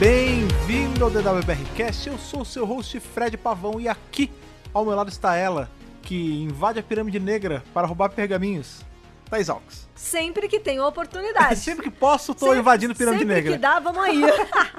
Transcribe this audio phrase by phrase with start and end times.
[0.00, 4.32] Bem-vindo ao DWBRcast, eu sou o seu host Fred Pavão e aqui
[4.72, 5.70] ao meu lado está ela,
[6.00, 8.80] que invade a pirâmide negra para roubar pergaminhos,
[9.28, 9.86] Thais Alves.
[9.94, 11.56] Sempre que tem oportunidade.
[11.60, 13.52] Sempre que posso, tô Sempre- invadindo a pirâmide sempre negra.
[13.52, 14.22] que dá, vamos aí.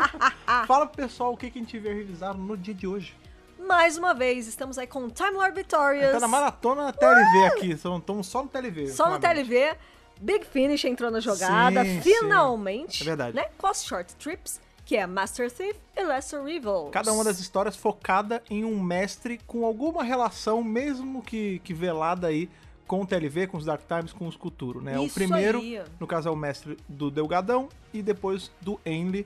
[0.66, 3.16] Fala pro pessoal o que, que a gente veio revisar no dia de hoje.
[3.60, 6.14] Mais uma vez, estamos aí com Time Lord Victorious.
[6.14, 8.88] Tá na maratona TLV aqui, estamos só no TLV.
[8.88, 9.20] Só no.
[9.20, 9.76] TLV.
[10.20, 13.02] Big Finish entrou na jogada, Sim, finalmente.
[13.02, 13.36] É verdade.
[13.36, 13.46] Né?
[13.64, 16.90] As Short Trips, que é Master Thief e Lesser Evil.
[16.92, 22.28] Cada uma das histórias focada em um mestre com alguma relação, mesmo que, que velada
[22.28, 22.50] aí,
[22.88, 25.00] com o TLV, com os Dark Times, com os Cthulhu, né?
[25.00, 25.82] o Isso primeiro, aí.
[25.98, 28.80] no caso, é o mestre do Delgadão e depois do.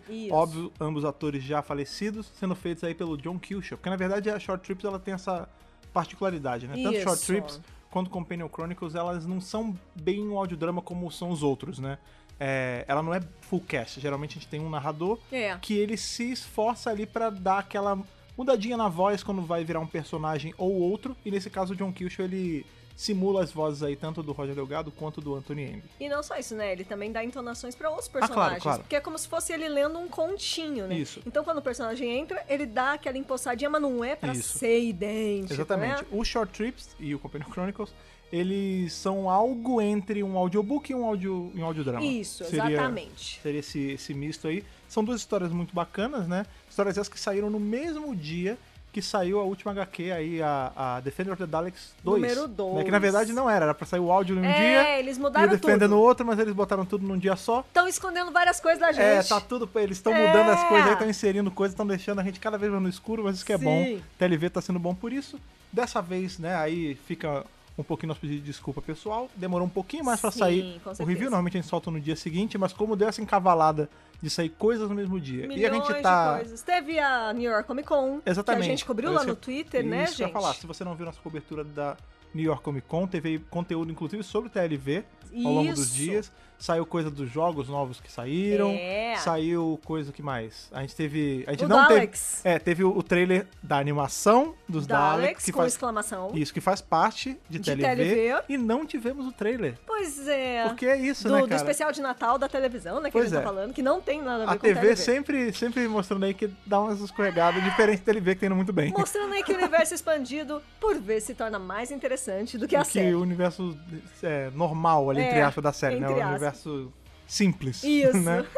[0.07, 0.33] Isso.
[0.33, 3.77] Óbvio, ambos atores já falecidos, sendo feitos aí pelo John Kilshaw.
[3.77, 5.49] Porque, na verdade, a Short Trips, ela tem essa
[5.91, 6.75] particularidade, né?
[6.83, 7.25] Tanto Short Isso.
[7.25, 7.61] Trips
[7.95, 11.97] quanto Companion Chronicles, elas não são bem um audiodrama como são os outros, né?
[12.39, 13.99] É, ela não é full cast.
[13.99, 15.57] Geralmente a gente tem um narrador É.
[15.61, 17.97] que ele se esforça ali pra dar aquela
[18.37, 21.15] mudadinha na voz quando vai virar um personagem ou outro.
[21.25, 22.65] E nesse caso o John Kilshaw ele
[22.97, 25.83] simula as vozes aí tanto do Roger Delgado quanto do Anthony Henry.
[25.99, 26.71] E não só isso, né?
[26.71, 28.63] Ele também dá entonações pra outros Ah, claro, personagens.
[28.63, 28.81] claro.
[28.83, 30.95] Porque é como se fosse ele lendo um continho, né?
[30.95, 31.21] Isso.
[31.25, 34.57] Então quando o personagem entra, ele dá aquela empossadinha, mas não é pra Isso.
[34.59, 36.03] ser idêntico, Exatamente.
[36.03, 36.07] né?
[36.11, 37.93] O Short Trips e o Companion Chronicles
[38.31, 42.03] eles são algo entre um audiobook e um, audio, um audiodrama.
[42.05, 43.39] Isso, Seria- exatamente.
[43.41, 44.63] Seria esse, esse misto aí.
[44.89, 46.45] São duas histórias muito bacanas, né?
[46.69, 48.57] Histórias essas que saíram no mesmo dia
[48.91, 52.21] que saiu a última HQ aí, a, a Defender of the Daleks 2.
[52.21, 52.75] Número dois.
[52.77, 52.83] Né?
[52.85, 55.19] Que na verdade não era, era pra sair o áudio num É, dia eles e
[55.19, 55.89] o mudaram Defender tudo.
[55.95, 57.59] no outro, mas eles botaram tudo num dia só.
[57.59, 59.03] Estão escondendo várias coisas da gente.
[59.03, 59.69] É, tá tudo.
[59.75, 60.27] Eles estão É.
[60.27, 62.87] mudando as coisas aí, estão inserindo coisas, estão deixando a gente cada vez mais no
[62.89, 63.65] escuro, mas isso que é Sim.
[63.65, 63.99] bom.
[64.17, 65.37] TLV tá sendo bom por isso.
[65.73, 67.45] Dessa vez, né, aí fica
[67.77, 69.29] um pouquinho nosso pedido de desculpa pessoal.
[69.35, 71.25] Demorou um pouquinho mais pra Sim, sair o review.
[71.25, 73.89] Normalmente a gente solta no dia seguinte, mas como deu essa encavalada
[74.21, 75.47] de sair coisas no mesmo dia.
[75.47, 76.41] Milhões e a gente tá.
[76.65, 78.63] Teve a New York Comic Con, Exatamente.
[78.63, 80.33] que a gente cobriu lá isso no Twitter, né, Isso que eu gente?
[80.33, 80.53] falar.
[80.55, 81.97] Se você não viu nossa cobertura da
[82.33, 85.03] New York Comic Con, teve conteúdo inclusive sobre TLV
[85.43, 85.95] ao longo dos Isso.
[85.95, 86.31] dias.
[86.57, 88.69] Saiu coisa dos jogos novos que saíram.
[88.71, 89.15] É.
[89.17, 90.69] Saiu coisa que mais?
[90.71, 91.43] A gente teve.
[91.47, 92.39] A gente O não Daleks.
[92.43, 92.55] teve.
[92.55, 95.73] É, teve o, o trailer da animação dos Daleks, Daleks, que com faz.
[95.73, 96.31] exclamação.
[96.33, 98.43] Isso, que faz parte de, De TLV, TLV.
[98.49, 99.77] E não tivemos o trailer.
[99.85, 100.63] Pois é.
[100.67, 101.61] Porque é isso, do, né, do cara?
[101.61, 103.43] especial de Natal da televisão, né, que Pois ele tá é.
[103.43, 104.95] falando, que não tem nada a ver A com TV, TLV.
[104.95, 108.71] sempre, sempre mostrando aí que dá umas escorregadas diferente do TLV que tem indo muito
[108.73, 108.91] bem.
[108.91, 112.83] Mostrando aí que o universo expandido, por vezes, se torna mais interessante do que a
[112.83, 113.13] que série.
[113.15, 113.77] o universo
[114.23, 116.07] é, normal, ali, entre É, aspas, da série, né?
[116.07, 116.41] O entre aspas.
[116.45, 116.93] Universo
[117.27, 117.83] simples.
[117.83, 118.17] Isso.
[118.19, 118.45] Né?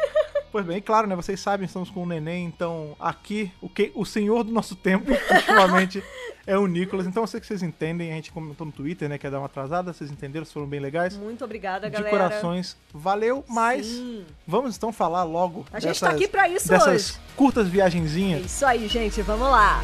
[0.50, 1.16] Pois bem, claro, né?
[1.16, 5.12] Vocês sabem, estamos com o neném, então aqui, o, que, o senhor do nosso tempo,
[5.30, 6.02] ultimamente,
[6.48, 7.06] é o Nicolas.
[7.06, 9.18] Então eu sei que vocês entendem, a gente comentou no Twitter, né?
[9.18, 11.18] Que ia dar uma atrasada, vocês entenderam, foram bem legais.
[11.18, 12.10] Muito obrigada, De galera.
[12.10, 14.26] corações, valeu, mas Sim.
[14.48, 17.20] vamos então falar logo A gente dessas, tá aqui pra isso dessas hoje.
[17.36, 18.46] curtas É viagenzinhas.
[18.46, 19.22] isso aí, gente.
[19.22, 19.84] Vamos lá.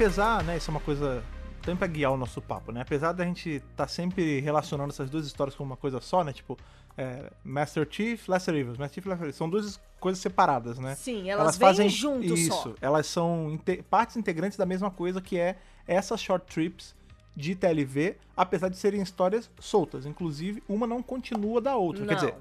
[0.00, 1.24] Apesar, né, isso é uma coisa
[1.62, 2.82] também pra guiar o nosso papo, né?
[2.82, 6.32] Apesar da gente tá sempre relacionando essas duas histórias como uma coisa só, né?
[6.32, 6.56] Tipo,
[6.96, 8.78] é, Master Chief, Lesser Evils.
[8.78, 9.36] Master Chief Lesser Evils.
[9.36, 10.94] São duas coisas separadas, né?
[10.94, 12.74] Sim, elas, vêm junto isso, só.
[12.80, 15.56] elas são inte- partes integrantes da mesma coisa que é
[15.88, 16.94] essas short trips
[17.34, 20.06] de TLV, apesar de serem histórias soltas.
[20.06, 22.04] Inclusive, uma não continua da outra.
[22.06, 22.20] Quer Não.
[22.20, 22.34] dizer,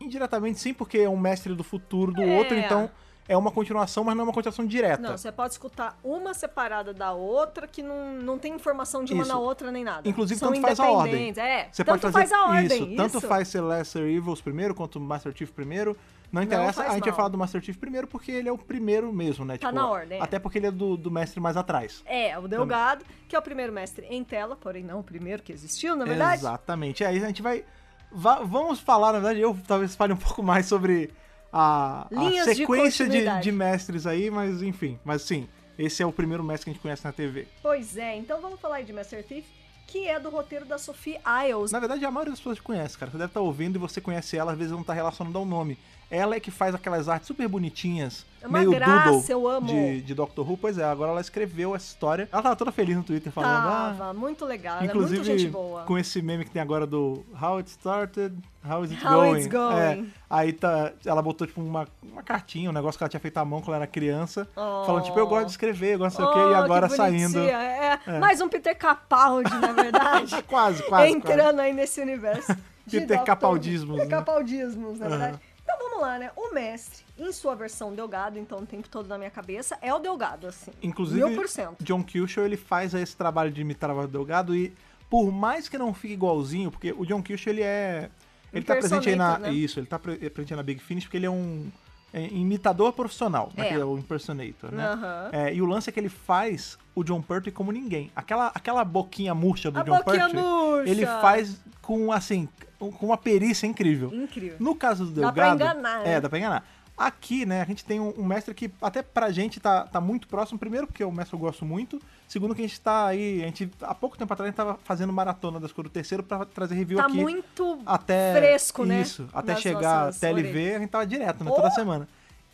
[0.00, 2.38] indiretamente sim, porque é um mestre do futuro do É.
[2.38, 2.88] outro, então
[3.26, 5.02] é uma continuação, mas não é uma continuação direta.
[5.02, 9.22] Não, você pode escutar uma separada da outra que não, não tem informação de uma
[9.22, 9.32] Isso.
[9.32, 10.06] na outra nem nada.
[10.08, 11.32] Inclusive, São tanto faz a ordem.
[11.36, 12.66] É, Você tanto pode fazer faz a ordem.
[12.66, 13.26] isso, tanto isso.
[13.26, 15.96] faz ser Lesser Evils primeiro quanto Master Chief primeiro.
[16.30, 17.16] Não interessa, faz a gente vai mal.
[17.16, 19.56] falar do Master Chief primeiro porque ele é o primeiro mesmo, né?
[19.56, 20.22] Tá na ordem, é.
[20.22, 22.02] Até porque ele é do, do mestre mais atrás.
[22.04, 25.52] É, o Delgado, que é o primeiro mestre em tela, porém não o primeiro que
[25.52, 26.40] existiu, na verdade.
[26.42, 27.04] Exatamente.
[27.04, 27.64] Aí a gente vai.
[28.10, 31.10] va- vamos falar, na verdade, eu talvez fale um pouco mais sobre
[31.56, 33.44] a, a de sequência de, continuidade.
[33.44, 34.98] de mestres aí, mas enfim.
[35.04, 35.48] Mas sim,
[35.78, 37.46] esse é o primeiro mestre que a gente conhece na TV.
[37.62, 39.44] Pois é, então vamos falar aí de Master Thief,
[39.86, 41.16] que é do roteiro da Sophie
[41.46, 41.70] Isles.
[41.70, 43.12] Na verdade, a maioria das pessoas conhece, cara.
[43.12, 45.78] Você deve estar ouvindo e você conhece ela, às vezes não tá relacionando ao nome.
[46.14, 49.66] Ela é que faz aquelas artes super bonitinhas, É uma meio graça, doodle eu amo.
[49.66, 50.56] De, de Doctor Who.
[50.56, 52.28] Pois é, agora ela escreveu essa história.
[52.30, 55.50] Ela tava toda feliz no Twitter falando, ah, Tava, muito legal, é Inclusive, muito gente
[55.50, 55.82] boa.
[55.82, 59.34] com esse meme que tem agora do How It Started, How Is It How Going?
[59.40, 59.76] It's Going.
[59.76, 63.36] É, aí tá, ela botou tipo uma, uma cartinha, um negócio que ela tinha feito
[63.38, 64.84] à mão quando ela era criança, Oh.
[64.86, 66.88] falando tipo, eu gosto de escrever, eu gosto não sei o Oh, quê, e agora
[66.88, 67.32] saindo.
[67.32, 67.58] bonitinha.
[68.06, 70.42] É, mais um Peter Capaldi, na verdade.
[70.46, 72.54] quase, quase, entrando aí nesse universo.
[72.86, 74.16] de Peter Capaldismos, Peter né?
[74.16, 75.38] Capaldismos, na verdade.
[75.38, 75.53] Então
[75.94, 76.30] vamos lá, né?
[76.36, 79.98] O mestre, em sua versão Delgado, então o tempo todo na minha cabeça, é o
[79.98, 80.72] Delgado, assim.
[80.82, 81.82] Inclusive, Mil por cento.
[81.82, 84.74] John Kilshaw, ele faz esse trabalho de imitar do Delgado e
[85.08, 88.10] por mais que não fique igualzinho, porque o John Kilshaw, ele é...
[88.52, 89.38] Ele tá presente aí na...
[89.38, 89.52] Né?
[89.52, 91.70] Isso, ele tá pre- presente aí na Big Finish porque ele é um
[92.12, 93.66] é, imitador profissional, né?
[93.66, 93.68] É.
[93.70, 94.86] Que é o impersonator, né?
[94.86, 95.30] Aham.
[95.32, 98.12] É, e o lance é que ele faz o John Pertwee como ninguém.
[98.14, 100.88] Aquela, aquela boquinha murcha do A John Pertwee, murcha.
[100.88, 102.48] ele faz com, assim,
[102.92, 104.10] com uma perícia incrível.
[104.12, 104.56] Incrível.
[104.60, 105.78] No caso do Dá pra Delgado...
[105.80, 106.20] enganar, É, né?
[106.20, 106.66] dá pra enganar.
[106.96, 110.28] Aqui, né, a gente tem um, um mestre que até pra gente tá, tá muito
[110.28, 110.58] próximo.
[110.60, 112.00] Primeiro, porque o mestre eu gosto muito.
[112.28, 113.42] Segundo, que a gente tá aí.
[113.42, 116.22] A gente, há pouco tempo atrás, a gente tava fazendo maratona das cores do terceiro
[116.22, 117.16] pra trazer review Tá aqui.
[117.16, 119.00] muito até fresco, né?
[119.00, 120.76] Isso, até chegar nossas TLV, orelhas.
[120.76, 121.50] a gente tava direto, né?
[121.50, 121.56] Oh!
[121.56, 122.08] Toda semana.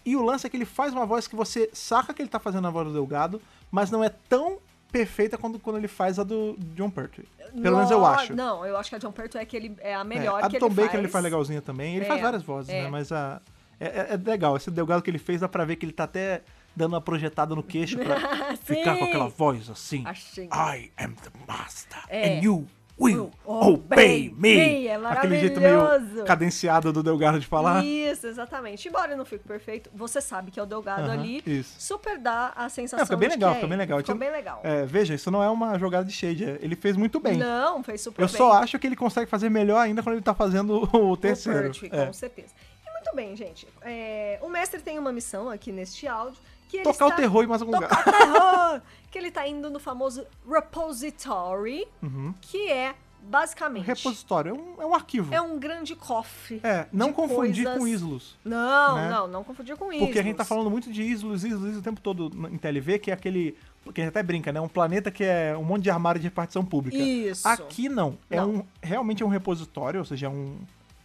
[0.06, 2.38] E o lance é que ele faz uma voz que você saca que ele tá
[2.38, 4.56] fazendo a voz do Delgado, mas não é tão
[4.90, 7.26] perfeita quando, quando ele faz a do John Pertwee.
[7.62, 8.34] Pelo menos eu No- acho.
[8.34, 10.48] Não, eu acho que a John Pertwee é, que ele, é a É, melhor a
[10.48, 10.98] que Tom ele Baker faz.
[11.00, 11.96] ele faz legalzinha também.
[11.96, 12.82] Ele É, faz várias vozes, é.
[12.82, 12.88] né?
[12.88, 13.40] Mas a,
[13.78, 14.56] é, é- é legal.
[14.56, 16.42] Esse Delgado que ele fez, dá pra ver que ele tá até
[16.76, 18.16] dando uma projetada no queixo pra
[18.62, 20.02] ficar com aquela voz assim.
[20.06, 20.44] Achei.
[20.46, 22.38] I am the master É.
[22.38, 22.66] and you
[23.00, 24.86] will obey me.
[24.86, 25.80] É Aquele jeito meio
[26.24, 27.84] cadenciado do Delgado de falar.
[27.84, 28.86] Isso, exatamente.
[28.88, 31.42] Embora não fique perfeito, você sabe que é o Delgado ali.
[31.46, 31.74] isso.
[31.78, 33.82] Super dá a sensação Não, fica bem de legal, que fica é bem ele.
[33.82, 33.98] legal.
[34.00, 34.60] Ficou bem legal.
[34.62, 36.44] É, veja, isso não é uma jogada de shade.
[36.44, 37.36] é- Ele fez muito bem.
[37.38, 38.36] Não, fez super Eu bem.
[38.36, 41.62] só acho que ele consegue fazer melhor ainda quando ele tá fazendo o O terceiro.
[41.62, 42.06] Pertwee, É.
[42.06, 42.48] com certeza.
[42.86, 43.66] E muito bem, gente.
[43.82, 46.40] É, o mestre tem uma missão aqui neste áudio.
[46.70, 48.08] Que Tocar o terror em mais algum Tocar lugar.
[48.08, 48.82] o terror!
[49.10, 52.32] que ele tá indo no famoso repository, Uhum.
[52.40, 53.84] que é, basicamente...
[53.84, 55.34] Repositório, é um, é um arquivo.
[55.34, 56.60] É um grande cofre.
[56.62, 58.38] É, não confundir coisas- com Islus.
[58.44, 59.08] Não, né?
[59.10, 60.04] não, não confundir com isso.
[60.04, 62.98] Porque a gente tá falando muito de Islus, Islus, Islus o tempo todo em TLV,
[62.98, 63.56] que é aquele.
[63.94, 64.60] Que a gente até brinca, né?
[64.60, 66.98] Um planeta que é um monte de armário de repartição pública.
[66.98, 67.48] Isso.
[67.48, 68.16] Aqui não.
[68.30, 68.50] É Não.
[68.50, 68.64] um.
[68.82, 70.58] Realmente é um repositório, ou seja, é um.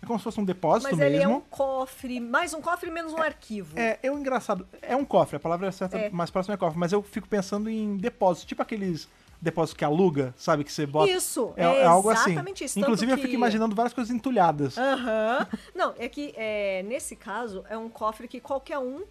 [0.05, 1.37] É como se fosse um depósito Mas ele é mesmo.
[1.37, 3.77] um cofre, mais um cofre menos um arquivo.
[3.77, 4.67] É, é um engraçado.
[4.83, 6.09] É um cofre, a palavra certa É.
[6.11, 9.09] mais próxima é cofre, mas eu fico pensando em depósito, tipo aqueles
[9.41, 10.63] depósitos que aluga, sabe?
[10.63, 11.11] Que você bota.
[11.11, 12.31] Isso, é, é é algo assim.
[12.31, 14.77] exatamente isso, Inclusive, eu que- fico imaginando várias coisas entulhadas.
[14.77, 15.47] Aham.
[15.73, 19.03] Não, é que é, nesse caso é um cofre que qualquer um.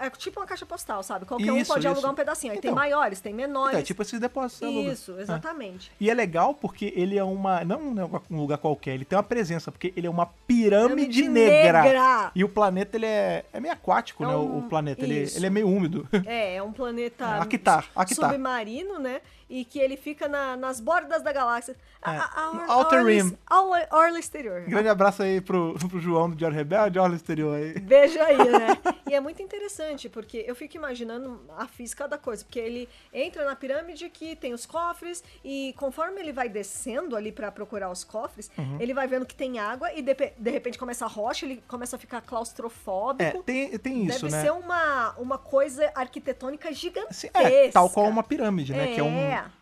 [0.00, 1.24] É tipo uma caixa postal, sabe?
[1.26, 1.88] Qualquer um Isso, pode isso.
[1.94, 2.52] alugar um pedacinho.
[2.52, 2.80] Aí tem Então.
[2.80, 3.78] maiores, tem menores.
[3.78, 4.68] É, tipo esses depósitos.
[4.68, 5.22] Isso, É.
[5.22, 5.90] exatamente.
[6.00, 7.64] E é legal porque ele é uma.
[7.64, 11.22] Não um negócio- um lugar qualquer, ele tem uma presença, porque ele é uma pirâmide,
[11.22, 11.82] Pirâmide negra.
[11.82, 12.32] negra.
[12.34, 14.36] E o planeta, ele é, é meio aquático, É né?
[14.36, 15.02] um- O planeta.
[15.04, 16.06] Ele, ele é meio úmido.
[16.26, 18.14] É, é um planeta É, Actar, Actar.
[18.30, 19.20] submarino, né?
[19.48, 21.76] E que ele fica na- nas bordas da galáxia.
[22.00, 23.38] A, É, a, a, a Outer orla- Rim.
[23.50, 24.62] Orla, orla exterior.
[24.62, 27.72] Grande abraço aí pro, pro João do Diário Rebelde, olha o exterior aí.
[27.80, 28.78] Veja aí, né?
[29.12, 33.44] E é muito interessante, porque eu fico imaginando a física da coisa, porque ele entra
[33.44, 38.04] na pirâmide que tem os cofres, e conforme ele vai descendo ali pra procurar os
[38.04, 38.78] cofres, Uhum.
[38.80, 41.96] ele vai vendo que tem água, e de, de repente começa a rocha, ele começa
[41.96, 43.38] a ficar claustrofóbico.
[43.38, 44.42] É, tem, tem isso, Deve né?
[44.42, 47.30] ser uma, uma coisa arquitetônica gigantesca.
[47.34, 48.94] é, tal qual uma pirâmide, né?
[48.94, 49.08] Que é um.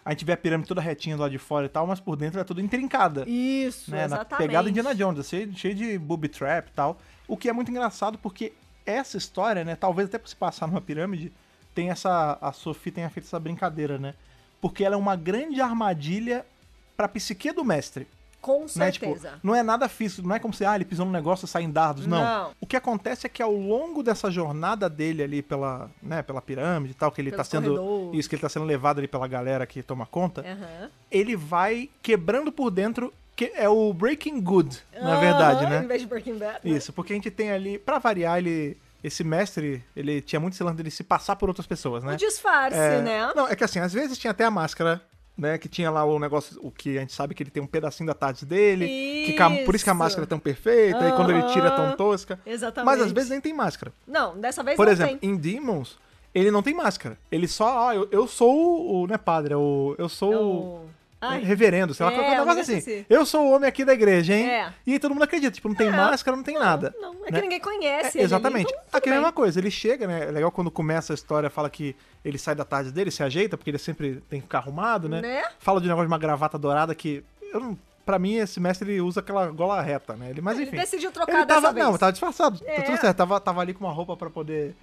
[0.04, 2.16] A gente vê a pirâmide toda retinha do lado de fora e tal, mas por
[2.16, 3.24] dentro é tudo intrincada.
[3.28, 3.98] Isso, né?
[3.98, 4.46] Na exatamente.
[4.46, 7.00] pegada Indiana Jones, cheio, cheio de booby trap e tal.
[7.28, 8.52] O que é muito engraçado porque
[8.84, 9.76] essa história, né?
[9.76, 11.32] Talvez até por se passar numa pirâmide,
[11.74, 12.38] tem essa.
[12.40, 14.14] A Sophie tenha feito essa brincadeira, né?
[14.60, 16.44] Porque ela é uma grande armadilha
[16.96, 18.06] pra psique do mestre.
[18.40, 18.90] Com Né?
[18.90, 19.34] Tipo, certeza.
[19.42, 21.62] não é nada físico, não é como se ah, ele pisou no negócio e sai
[21.62, 22.22] em dardos, não.
[22.24, 22.50] Não.
[22.60, 26.92] O que acontece é que ao longo dessa jornada dele ali pela, né, pela pirâmide
[26.92, 27.74] e tal, que ele Pelos tá sendo.
[27.76, 28.18] corredores.
[28.18, 30.88] Isso, que ele tá sendo levado ali pela galera que toma conta, Aham.
[31.10, 35.80] ele vai quebrando por dentro, que é o Breaking Good, na Aham, verdade, Em né?
[35.82, 36.60] vez de Breaking Bad.
[36.64, 36.70] né?
[36.76, 38.76] Isso, porque a gente tem ali, pra variar, ele.
[39.02, 42.12] Esse mestre, ele tinha muito esse lance dele se passar por outras pessoas, né?
[42.12, 43.32] O disfarce, É, né?
[43.34, 45.00] Não, é que assim, às vezes tinha até a máscara,
[45.40, 45.58] né?
[45.58, 48.06] Que tinha lá o negócio, o que a gente sabe que ele tem um pedacinho
[48.06, 48.86] da tarde dele.
[49.26, 49.98] Que, ca- por isso que a Isso.
[49.98, 52.38] máscara é tão perfeita, e quando ele tira é tão tosca.
[52.46, 52.86] Exatamente.
[52.86, 53.92] Mas às vezes nem tem máscara.
[54.06, 55.30] Não, dessa vez Por não exemplo, tem.
[55.30, 55.98] em Demons,
[56.34, 57.18] ele não tem máscara.
[57.32, 60.36] Ele só, ah, eu, eu sou o, não é padre, é o, eu sou É
[60.36, 60.80] o...
[61.20, 62.72] Ai, reverendo, sei lá, É, qualquer negócio um assim.
[62.74, 63.06] negócio assim.
[63.10, 64.48] Eu sou o homem aqui da igreja, hein?
[64.48, 64.72] É.
[64.86, 66.94] E aí todo mundo acredita, tipo, não tem máscara, não tem nada.
[67.00, 67.38] Não, é né?
[67.38, 68.70] que ninguém conhece É, ele exatamente.
[68.70, 70.28] então Aqui é a mesma coisa, ele chega, né?
[70.28, 73.56] É legal quando começa a história, fala que ele sai da tarde dele, se ajeita,
[73.58, 75.20] porque ele sempre tem que ficar arrumado, né?
[75.20, 75.42] Né?
[75.58, 77.22] Fala de um negócio de uma gravata dourada que.
[77.52, 80.30] Eu não, pra mim, esse mestre ele usa aquela gola reta, né?
[80.30, 80.76] Ele, mas Ele enfim.
[80.76, 81.86] decidiu trocar ele dessa tava, vez.
[81.86, 82.60] Não, tava disfarçado.
[82.64, 82.76] É.
[82.76, 83.16] Tá tudo certo.
[83.16, 84.74] Tava, tava ali com uma roupa pra poder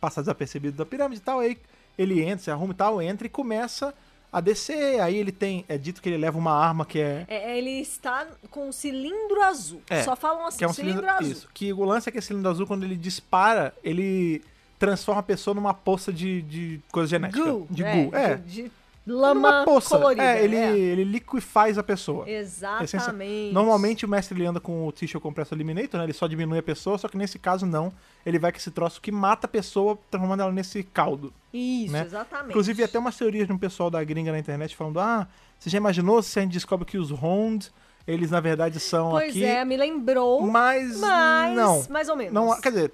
[0.00, 1.40] passar desapercebido da pirâmide e tal.
[1.40, 1.56] Aí
[1.96, 3.94] ele entra, se arruma e tal, entra e começa
[4.36, 5.00] a descer.
[5.00, 5.64] Aí ele tem.
[5.66, 7.24] É dito que ele leva uma arma que é.
[7.26, 9.80] É, ele está com um cilindro azul.
[9.88, 11.32] É, Só falam assim, Que é um cilindro, cilindro, azul.
[11.32, 11.48] Isso.
[11.54, 14.42] Que o lance é que esse cilindro azul, quando ele dispara, ele
[14.78, 17.42] transforma a pessoa numa poça de, de coisa genética.
[17.50, 17.66] Goo.
[17.70, 18.14] De é, goo.
[18.14, 18.34] É.
[18.34, 18.72] De, de
[19.06, 20.22] lama colorida.
[20.22, 20.76] é, ele, é.
[20.76, 22.28] ele liquefaz a pessoa.
[22.28, 23.52] Essência- Exatamente.
[23.54, 26.06] Normalmente o mestre ele anda com o Tissue Compressor Eliminator, né?
[26.06, 27.92] Ele só diminui a pessoa, só que nesse caso não.
[28.24, 31.32] Ele vai com esse troço que mata a pessoa, transformando ela nesse caldo.
[31.52, 32.02] Isso, né?
[32.04, 32.50] exatamente.
[32.50, 35.26] Inclusive, até umas teorias de um pessoal da gringa na internet falando: ah,
[35.58, 37.70] você já imaginou se a gente descobre que os Hond,
[38.06, 39.44] eles na verdade são Pois aqui.
[39.44, 40.98] é, me lembrou, Mas.
[41.00, 41.84] mas Não.
[41.88, 42.32] mais ou menos.
[42.32, 42.60] não.
[42.60, 42.92] Quer dizer.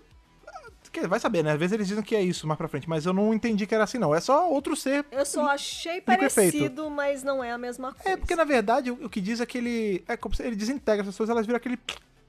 [1.08, 1.52] Vai saber, né?
[1.52, 3.74] Às vezes eles dizem que é isso mais pra frente, mas eu não entendi que
[3.74, 4.14] era assim, não.
[4.14, 5.04] É só outro ser.
[5.10, 8.10] Eu só achei parecido, mas não é a mesma coisa.
[8.10, 10.04] É, porque na verdade o, o que diz é que ele.
[10.06, 11.78] É como se ele desintegra as pessoas, elas viram aquele.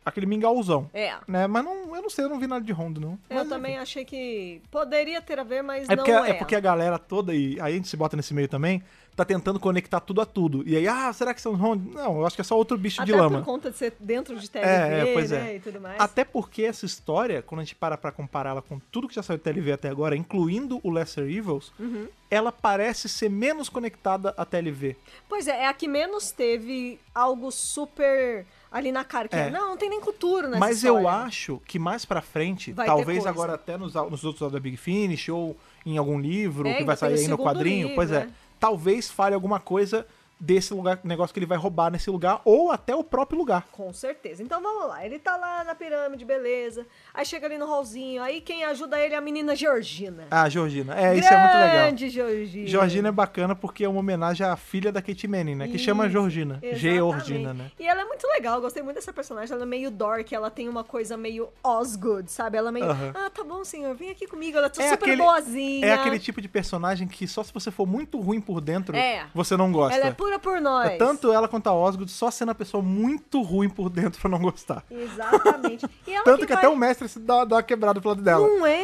[0.06, 0.90] aquele mingauzão.
[0.94, 1.14] É.
[1.28, 1.48] Né?
[1.48, 3.20] Mas não, eu não sei, eu não vi nada de Rondo, não.
[3.30, 6.30] Eu Mas, também achei que poderia ter a ver, mas É não porque, é.
[6.30, 8.84] é porque a galera toda, e aí a gente se bota nesse meio também,
[9.16, 10.64] tá tentando conectar tudo a tudo.
[10.68, 11.92] E aí, ah, será que são Rondo?
[11.94, 13.40] Não, eu acho que é só outro bicho Até de lama.
[13.40, 15.56] por conta de ser dentro de TLV, É, é, pois né, é.
[15.56, 16.00] e tudo mais.
[16.00, 19.38] Até porque essa história, quando a gente para pra compará-la com tudo que já saiu
[19.38, 22.08] do TLV até agora, incluindo o Lesser Evils, Uhum.
[22.32, 24.96] ela parece ser menos conectada à TLV.
[25.30, 29.28] Pois é, é a que menos teve algo super ali na cara.
[29.28, 29.40] Que É.
[29.48, 29.50] é.
[29.52, 31.20] Não, não tem nem cultura nessa Mas eu história.
[31.26, 35.30] acho que mais pra frente, Vai talvez agora até nos, nos outros da Big Finish
[35.30, 35.56] ou
[35.86, 38.22] em algum livro É, que vai sair aí no quadrinho, livro, pois é.
[38.26, 38.32] né?
[38.64, 40.08] Talvez fale alguma coisa
[40.46, 43.66] desse lugar, negócio que ele vai roubar nesse lugar ou até o próprio lugar.
[43.72, 44.44] Com certeza.
[44.44, 45.06] Então vamos lá.
[45.06, 46.86] Ele tá lá na pirâmide, beleza.
[47.14, 48.22] Aí chega ali no hallzinho.
[48.22, 50.28] Aí quem ajuda ele é a menina Georgina.
[50.30, 50.94] Ah, Georgina.
[51.00, 51.72] É, isso é muito legal.
[51.72, 52.68] Grande Georgina.
[52.68, 55.68] Georgina é bacana porque é uma homenagem à filha da Kate Manning, né?
[55.70, 56.60] Que chama Isso, Georgina.
[56.62, 56.80] exatamente.
[56.82, 57.72] Georgina, né?
[57.80, 59.54] E ela é muito legal, eu gostei muito dessa personagem.
[59.54, 62.58] Ela é meio dork, ela tem uma coisa meio Osgood, sabe?
[62.58, 63.14] Ela é meio, Aham.
[63.16, 65.86] ah, tá bom, senhor, vem aqui comigo, ela é É super aquele- boazinha.
[65.86, 69.26] É aquele tipo de personagem que só se você for muito ruim por dentro, É.
[69.34, 69.96] você não gosta.
[69.98, 70.92] Ela é pura por nós.
[70.92, 74.30] É tanto ela quanto a Osgood, só sendo a pessoa muito ruim por dentro pra
[74.30, 74.84] não gostar.
[74.92, 75.86] Exatamente.
[76.08, 78.48] Ela Tanto que, vai- até o mestre se dá, dá uma quebrada pro lado dela.
[78.48, 78.84] Não é?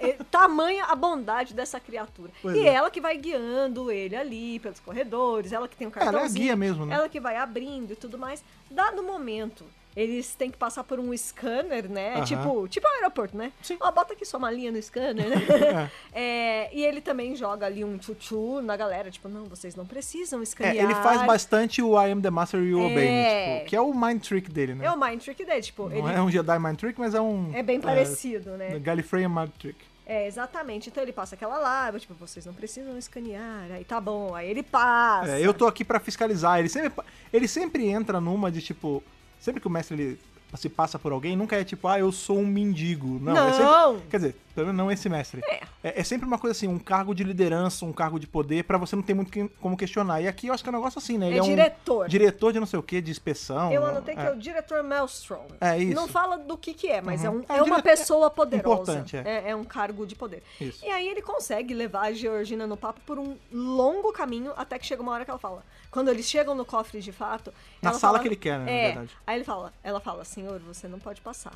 [0.00, 2.30] É Tamanha a bondade dessa criatura.
[2.42, 2.72] Pois e é.
[2.74, 6.12] ela que vai guiando ele ali pelos corredores, ela que tem um ela é a
[6.12, 6.44] cartãozinho.
[6.44, 6.94] guia mesmo, né?
[6.94, 8.42] Ela que vai abrindo e tudo mais.
[8.70, 9.64] Dado o momento,
[9.96, 12.14] eles têm que passar por um scanner, né?
[12.14, 12.24] Aham.
[12.24, 13.52] Tipo, tipo aeroporto, né?
[13.62, 13.76] Sim.
[13.80, 15.90] Ó, bota aqui sua malinha no scanner, né?
[16.12, 20.40] É, e ele também joga ali um tchutchu na galera, tipo, não, vocês não precisam
[20.40, 20.84] É, escanear.
[20.84, 23.54] ele faz bastante o I am the Master You Obey, Me, É.
[23.58, 24.86] tipo, que é o mind trick dele, né?
[24.86, 27.20] É o mind trick dele, tipo, Não ele é um Jedi mind trick, mas é
[27.20, 27.50] um...
[27.54, 28.78] é bem parecido, né?
[28.78, 29.78] Gallifreyan mind trick.
[30.06, 30.90] É, exatamente.
[30.90, 33.70] Então ele passa aquela lá, tipo, vocês não precisam escanear.
[33.72, 35.30] Aí tá bom, aí ele passa.
[35.30, 36.58] É, eu tô aqui pra fiscalizar.
[36.58, 36.92] Ele sempre,
[37.32, 39.02] ele sempre entra numa de tipo.
[39.44, 40.18] Sempre que o mestre ele
[40.56, 43.18] se passa por alguém, nunca é tipo, ah, eu sou um mendigo.
[43.20, 43.92] Não, é Não.
[43.92, 45.40] sempre- quer dizer, pelo menos não esse mestre.
[45.44, 45.60] É.
[45.82, 48.78] É, é sempre uma coisa assim, um cargo de liderança, um cargo de poder, pra
[48.78, 50.20] você não ter muito que- como questionar.
[50.20, 51.28] E aqui eu acho que é um negócio assim, né?
[51.28, 52.08] Ele É um diretor.
[52.08, 53.72] diretor de não sei o que, de inspeção.
[53.72, 54.26] Eu anotei que é.
[54.26, 55.46] é o diretor Maelstrom.
[55.60, 55.94] É isso.
[55.94, 57.44] Não fala do que que é, mas é, um, Uhum.
[57.48, 58.92] é, É um uma dire- pessoa poderosa.
[58.92, 59.50] importante, é.
[59.50, 59.56] é.
[59.56, 60.42] um cargo de poder.
[60.60, 60.84] Isso.
[60.84, 64.86] E aí ele consegue levar a Georgina no papo por um longo caminho, até que
[64.86, 65.62] chega uma hora que ela fala.
[65.90, 67.52] Quando eles chegam no cofre de fato...
[67.80, 68.84] Na sala fala- que ele quer, né, na É.
[68.86, 69.10] verdade.
[69.26, 71.52] Aí ele fala, ela fala, senhor, você não pode passar.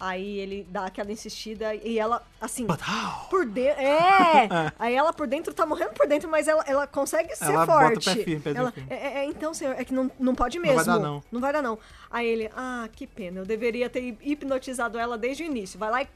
[0.00, 3.28] Aí ele dá aquela insistida e ela, assim, how?
[3.28, 3.80] por dentro.
[3.82, 4.48] É!
[4.78, 7.78] Aí ela por dentro tá morrendo por dentro, mas ela, ela consegue ser Ela bota
[7.84, 8.04] o forte.
[8.14, 8.88] pé firme, pezinho ela, firme.
[8.90, 10.76] é, é, é, então, senhor, é que não, não pode Não mesmo.
[10.76, 11.22] vai dar, não.
[11.32, 11.78] Não vai dar, não.
[12.10, 15.78] Aí ele, ah, que pena, eu deveria ter hipnotizado ela desde o início.
[15.78, 16.08] Vai lá e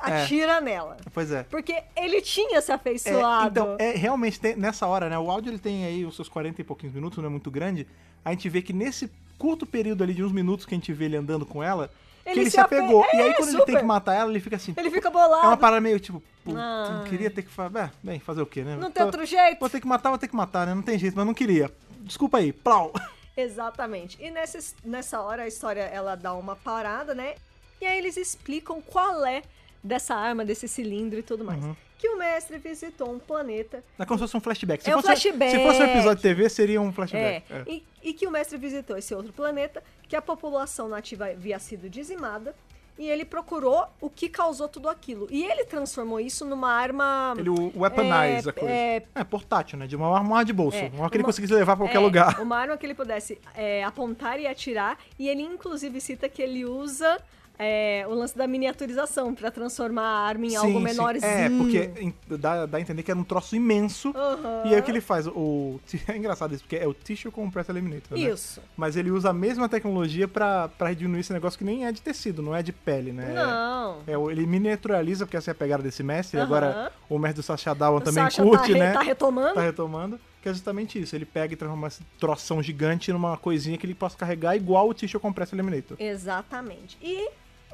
[0.00, 0.96] atira nela.
[1.12, 1.42] Pois é.
[1.44, 3.48] Porque ele tinha se É, afeiçoado.
[3.50, 5.18] então, é, realmente, tem- nessa hora, né?
[5.18, 7.86] O áudio ele tem aí os seus 40 e pouquinhos minutos, não é muito grande.
[8.24, 11.04] A gente vê que nesse curto período ali de uns minutos que a gente vê
[11.06, 11.90] ele andando com ela,
[12.32, 13.02] que Ele ele se apegou.
[13.02, 13.78] ape- e aí, É, quando ele tem super.
[13.78, 14.74] que matar ela, ele fica assim.
[14.76, 15.46] Ele fica É bolado.
[15.46, 17.78] uma parada meio tipo, puta, não queria ter que fazer.
[17.78, 18.76] É, bem, fazer o quê, né?
[18.76, 19.58] Não tem outro jeito.
[19.60, 20.74] Vou ter que matar, vou ter que matar, né?
[20.74, 21.70] Não tem jeito, mas não queria.
[22.00, 22.92] Desculpa aí, plau.
[23.36, 24.16] Exatamente.
[24.20, 27.34] E nessa, nessa hora a história ela dá uma parada, né?
[27.80, 29.42] E aí eles explicam qual é
[29.82, 31.62] dessa arma, desse cilindro e tudo mais.
[31.62, 31.76] Uhum.
[31.98, 33.82] Que o mestre visitou um planeta.
[33.98, 34.84] É como se fosse um flashback.
[34.84, 35.50] Se É um fosse, flashback.
[35.50, 37.44] Se fosse um episódio de TV, seria um É, flashback.
[37.52, 37.62] É.
[37.66, 41.90] E, e que o mestre visitou esse outro planeta, que a população nativa havia sido
[41.90, 42.54] dizimada.
[42.96, 45.28] E ele procurou o que causou tudo aquilo.
[45.30, 47.32] E ele transformou isso numa arma.
[47.38, 48.74] Ele weaponize É, a coisa.
[48.74, 49.86] é, É, portátil, né?
[49.86, 50.76] De uma arma de bolso.
[50.78, 52.40] É, uma arma que ele conseguisse levar pra qualquer É, lugar.
[52.40, 54.98] Uma arma que ele pudesse é, apontar e atirar.
[55.16, 57.20] E ele, inclusive, cita que ele usa
[57.58, 60.84] é, o lance da miniaturização pra transformar a arma em algo Sim, sim.
[60.84, 61.24] menorzinho.
[61.32, 64.12] É, porque dá, dá a entender que era um troço imenso.
[64.14, 64.62] Aham.
[64.66, 65.26] E aí o que ele faz?
[65.26, 68.24] O, é engraçado isso, porque é o Tissue Compressor Eliminator, né?
[68.24, 68.62] Isso.
[68.76, 72.00] Mas ele usa a mesma tecnologia pra, pra diminuir esse negócio que nem é de
[72.00, 73.32] tecido, não é de pele, né?
[73.34, 73.98] Não.
[74.06, 76.38] É, o- ele miniaturaliza, porque essa é a pegada desse mestre.
[76.38, 76.46] Aham.
[76.46, 78.92] Agora o mestre do Sacha Dawan também Sasha curte, tá, né?
[78.92, 79.54] tá retomando.
[79.54, 80.20] Tá retomando.
[80.40, 81.16] Que é justamente isso.
[81.16, 84.94] Ele pega e transforma esse troção gigante numa coisinha que ele possa carregar igual o
[84.94, 85.96] Tissue Compressor Eliminator.
[86.00, 86.96] Exatamente.
[87.02, 87.28] E,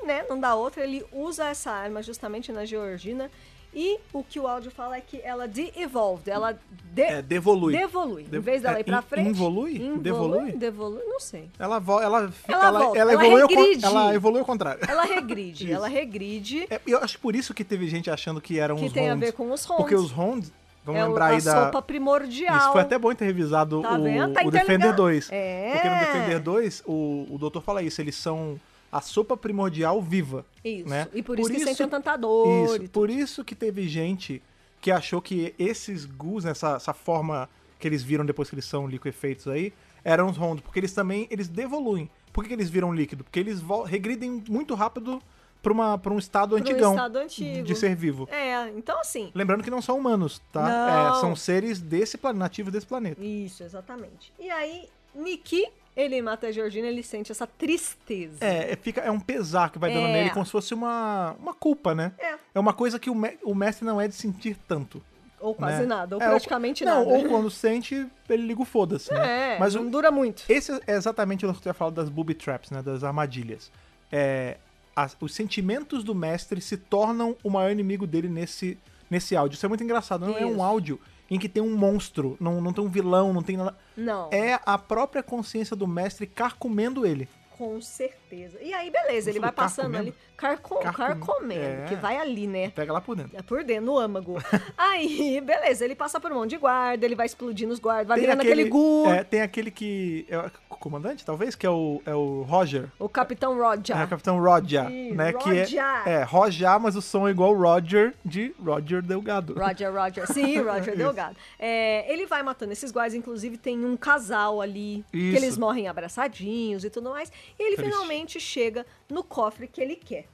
[0.04, 3.30] né, não dá outra, ele usa essa arma justamente na Georgina
[3.76, 6.56] E o que o áudio fala é que ela de-evolved, ela
[6.92, 7.72] de É, devolui.
[7.76, 8.22] devolui.
[8.22, 9.28] Em De- vez dela é, ir pra frente.
[9.30, 9.78] involui?
[9.98, 10.52] Devolui?
[10.52, 11.50] Devolui, não sei.
[11.58, 12.32] Ela, ela, Ela
[12.68, 13.84] ela, volta, ela ela evolui ao con- regride.
[13.84, 14.80] ela evolui ao contrário.
[14.88, 18.60] Ela regride, ela regride, É, eu acho que por isso que teve gente achando que
[18.60, 19.76] eram que os tem a ver com os Honds.
[19.76, 20.52] Porque os Honds,
[20.84, 21.64] vamos é lembrar aí da...
[21.64, 22.56] sopa primordial.
[22.56, 24.32] Isso foi até bom ter revisado Tá o?
[24.32, 24.96] Tá o Defender interligado.
[24.96, 25.28] 2.
[25.32, 25.70] É.
[25.72, 28.56] Porque no Defender 2, o, o doutor fala isso, eles são
[28.94, 30.46] a sopa primordial viva.
[30.64, 30.88] Isso.
[30.88, 31.08] né?
[31.12, 32.76] E por isso que sentem tanta dor.
[32.76, 34.40] Isso, por isso que teve gente
[34.80, 38.86] que achou que esses gus, essa, essa forma que eles viram depois que eles são
[38.86, 39.72] liquefeitos aí,
[40.04, 42.08] eram os Hondos, porque eles também, eles devoluem.
[42.32, 43.24] Por que, eles viram líquido?
[43.24, 45.20] Porque eles regridem muito rápido
[45.60, 47.64] pra, uma, pra um estado antigão estado antigo.
[47.64, 48.28] de ser vivo.
[48.30, 49.32] É, então assim.
[49.34, 51.16] Lembrando que não são humanos, tá?
[51.16, 53.20] É, são seres desse planeta, nativos desse planeta.
[53.24, 54.32] Isso, exatamente.
[54.38, 58.38] E aí, Nikki, ele mata a Georgina, ele sente essa tristeza.
[58.44, 60.12] É, é, fica, é um pesar que vai dando É.
[60.12, 62.12] nele, como se fosse uma, uma culpa, né?
[62.18, 62.34] É.
[62.54, 65.02] É uma coisa que o, me- o mestre não é de sentir tanto.
[65.40, 65.86] Ou quase né?
[65.86, 67.16] nada, ou É, praticamente não, nada.
[67.18, 69.54] ou quando sente, ele liga o foda-se, né?
[69.56, 70.42] É, Mas não o- dura muito.
[70.48, 72.80] esse é exatamente o que eu ia falar das booby traps, né?
[72.82, 73.70] Das armadilhas.
[74.10, 74.56] É,
[74.96, 78.78] as- os sentimentos do mestre se tornam o maior inimigo dele nesse,
[79.10, 79.56] nesse áudio.
[79.56, 80.24] Isso é muito engraçado.
[80.26, 80.48] Não é Isso.
[80.50, 80.98] um áudio
[81.30, 83.76] em que tem um monstro, não, não tem um vilão, não tem nada.
[83.96, 87.28] Não, É a própria consciência do mestre carcomendo ele.
[87.56, 88.58] Com certeza.
[88.60, 90.96] E aí, beleza, ele vai passando ali, carco, Carcomendo.
[90.96, 91.84] carcomendo, É.
[91.86, 92.70] que vai ali, né?
[92.70, 93.36] Pega lá por dentro.
[93.36, 94.34] É por dentro, no âmago.
[94.76, 98.18] aí, beleza, ele passa por um monte de guarda, ele vai explodindo os guardas, vai
[98.18, 99.06] Tem virando aquele, gu.
[99.08, 100.26] é, tem aquele que.
[100.28, 101.54] É o comandante, talvez?
[101.54, 102.88] Que é o, é o Roger.
[102.98, 103.96] O Capitão Roger.
[103.96, 105.32] É o Capitão Roger, Ih, né?
[105.32, 105.82] Que Roger.
[106.04, 109.54] é, é Roger, mas o som é igual Roger de Roger Delgado.
[109.54, 110.26] Roger, Roger.
[110.26, 110.96] Sim, Roger.
[110.96, 111.36] Delgado.
[111.58, 115.36] É, ele vai matando esses guardas, inclusive tem um casal ali, que Isso.
[115.36, 117.30] eles morrem abraçadinhos e tudo mais.
[117.58, 117.90] E ele Triste.
[117.92, 120.26] finalmente chega no cofre que ele quer.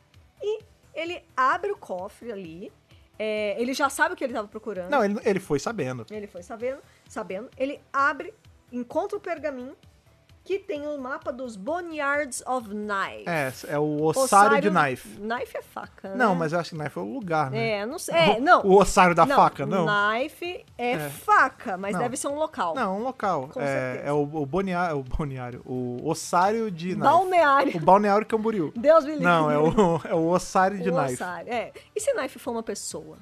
[0.42, 0.60] E
[0.94, 2.72] ele abre o cofre ali.
[3.18, 4.90] é, ele já sabe o que ele estava procurando.
[4.90, 6.06] Não, ele, ele foi sabendo.
[6.10, 7.50] Ele foi sabendo, sabendo.
[7.56, 8.32] Ele abre,
[8.72, 9.76] encontra o pergaminho
[10.42, 13.24] que tem o mapa dos Boneyards of Knife.
[13.28, 15.08] É, é o ossário, de knife.
[15.20, 16.16] Knife é faca, né?
[16.16, 17.70] Não, mas eu acho que knife é o lugar, né?
[17.80, 18.14] É, não sei.
[18.14, 18.62] É, não.
[18.66, 19.86] O ossário da faca, não.
[19.86, 21.08] Knife é, É.
[21.10, 22.00] faca, mas Não.
[22.00, 22.74] deve ser um local.
[22.74, 23.48] Não, um local.
[23.52, 24.08] Com é, certeza.
[24.08, 27.00] é o, o, boniário, o boniário, o ossário de knife.
[27.00, 27.76] Balneário.
[27.76, 28.72] O balneário Camboriú.
[28.74, 29.24] Deus me livre.
[29.24, 31.14] Não, é o, é o ossário de O knife.
[31.14, 31.72] ossário, É.
[31.94, 33.18] E se knife for uma pessoa?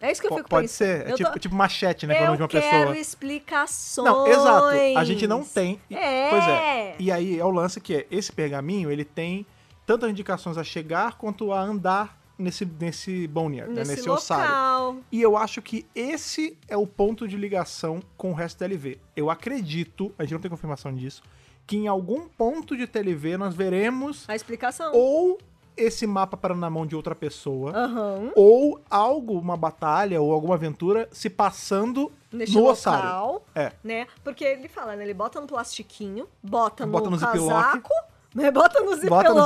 [0.00, 0.88] É isso que eu fico Pode pensando.
[0.88, 1.08] ser.
[1.08, 2.26] É tipo, tô- tipo machete, né?
[2.28, 2.96] Eu de uma quero pessoa.
[2.98, 4.06] explicações.
[4.08, 4.98] Não, exato.
[4.98, 5.80] A gente não tem.
[5.90, 6.30] E- É.
[6.30, 6.96] Pois é.
[6.98, 9.46] E aí é o lance que é, esse pergaminho, ele tem
[9.86, 13.80] tantas indicações a chegar quanto a andar nesse, nesse boneyard, né?
[13.80, 14.44] Nesse, nesse ossário.
[14.44, 14.96] local.
[15.10, 18.98] E eu acho que esse é o ponto de ligação com o resto da LV.
[19.16, 21.22] Eu acredito, a gente não tem confirmação disso,
[21.66, 24.92] que em algum ponto de TLV nós veremos A explicação.
[24.94, 25.38] ou
[25.78, 28.32] esse mapa parando na mão de outra pessoa, Aham.
[28.34, 33.42] ou algo, uma batalha ou alguma aventura se passando Neste no local, ossário.
[33.54, 33.72] É.
[33.82, 34.06] né?
[34.22, 35.04] Porque ele fala, né?
[35.04, 37.38] Ele bota no plastiquinho, bota no, Bota no ziplock.
[37.38, 37.90] casaco,
[38.34, 38.50] né?
[38.50, 39.44] Bota no ziplock, Bota no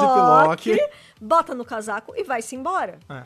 [0.56, 0.90] ziplock.
[1.20, 2.98] bota no casaco e vai-se embora.
[3.08, 3.22] É.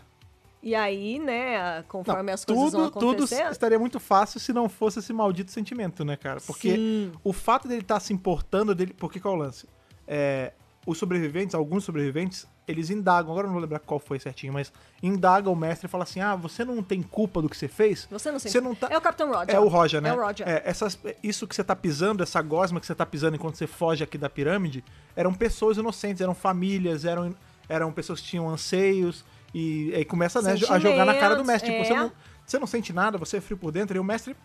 [0.63, 3.53] E aí, né, conforme Não, as coisas vão tudo, tudo acontecendo...
[3.53, 6.41] estaria muito fácil se não fosse esse maldito sentimento, né, cara?
[6.45, 7.13] Porque Sim.
[7.23, 8.93] o fato dele estar se importando dele.
[8.93, 9.69] Porque qual é o lance?
[10.09, 10.53] É,
[10.85, 14.73] os sobreviventes, alguns sobreviventes, eles indagam, agora eu não vou lembrar qual foi certinho, mas
[15.03, 18.09] indagam o mestre e falam assim: ah, você não tem culpa do que você fez?
[18.11, 18.53] Você não sente.
[18.53, 19.55] Você não tá- É o Capitão Roger.
[19.55, 20.09] É o Roger, né?
[20.09, 20.49] É o Roger.
[20.49, 23.69] É, essas, isso que você tá pisando, essa gosma que você tá pisando enquanto você
[23.69, 27.35] foge aqui da pirâmide, eram pessoas inocentes, eram famílias, eram,
[27.69, 29.25] eram pessoas que tinham anseios,
[29.55, 31.71] e aí começa né, a jogar na cara do mestre.
[31.71, 31.97] Tipo, Sentimentos, você, é.
[31.97, 32.13] não,
[32.45, 34.37] você não sente nada, você é frio por dentro, e o mestre.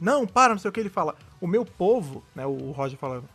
[0.00, 1.14] Não, para, não sei o que ele fala.
[1.40, 3.28] O meu povo, né, o Roger falando,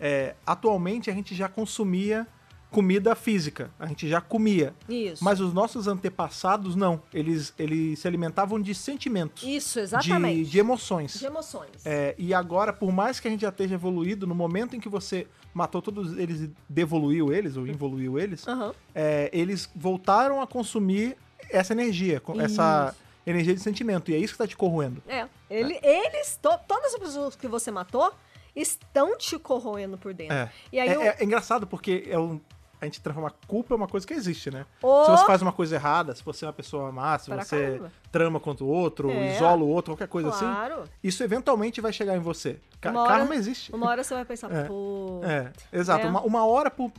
[0.00, 2.26] é, atualmente a gente já consumia
[2.70, 4.74] comida física, a gente já comia.
[4.88, 5.24] Isso.
[5.24, 7.02] Mas os nossos antepassados não.
[7.12, 9.42] Eles, eles se alimentavam de sentimentos.
[9.42, 10.44] Isso, De, exatamente.
[10.50, 11.18] de emoções.
[11.18, 11.70] De emoções.
[11.84, 14.88] É, e agora, por mais que a gente já esteja evoluído, no momento em que
[14.88, 18.72] você matou todos eles e devoluiu eles, ou involuiu eles, Aham.
[18.94, 21.16] é, eles voltaram a consumir
[21.50, 22.94] essa energia, com- essa
[23.26, 24.10] energia de sentimento.
[24.10, 25.02] E é isso que tá te corroendo.
[25.08, 25.26] É.
[25.50, 28.12] Ele, Eles, to- todas as pessoas que você matou,
[28.54, 30.34] estão te corroendo por dentro.
[30.34, 30.50] É.
[30.72, 32.40] E aí é, é- é engraçado porque é um-
[32.80, 34.64] a gente transforma culpa é uma coisa que existe, né?
[34.82, 35.04] Ô!
[35.04, 37.66] Se você faz uma coisa errada, se você é uma pessoa má, se Pra você
[37.66, 37.92] caramba.
[38.12, 39.34] trama contra o outro, É.
[39.36, 40.74] isola o outro, qualquer coisa Claro.
[40.82, 42.58] assim, isso eventualmente vai chegar em você.
[42.80, 43.72] Ca- Uma hora- Karma existe.
[43.74, 44.64] Uma hora você vai pensar, É.
[44.64, 45.20] pô.
[45.24, 46.06] É, exato.
[46.06, 46.10] É.
[46.10, 46.92] Uma, uma hora, por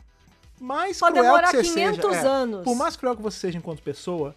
[0.60, 2.28] mais Pode cruel que você 500 seja...
[2.28, 2.64] é, anos.
[2.64, 4.36] Por mais cruel que você seja enquanto pessoa,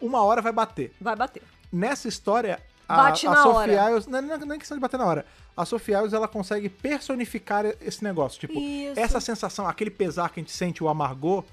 [0.00, 0.92] uma hora vai bater.
[1.00, 1.42] Vai bater.
[1.72, 4.00] Nessa história, a, Bate a na Sophie hora.
[4.08, 5.24] Não, não, não é questão de bater na hora.
[5.56, 8.40] A Sophie Isles, ela consegue personificar esse negócio.
[8.40, 8.98] Tipo, Isso.
[8.98, 11.44] essa sensação, aquele pesar que a gente sente, o amargor,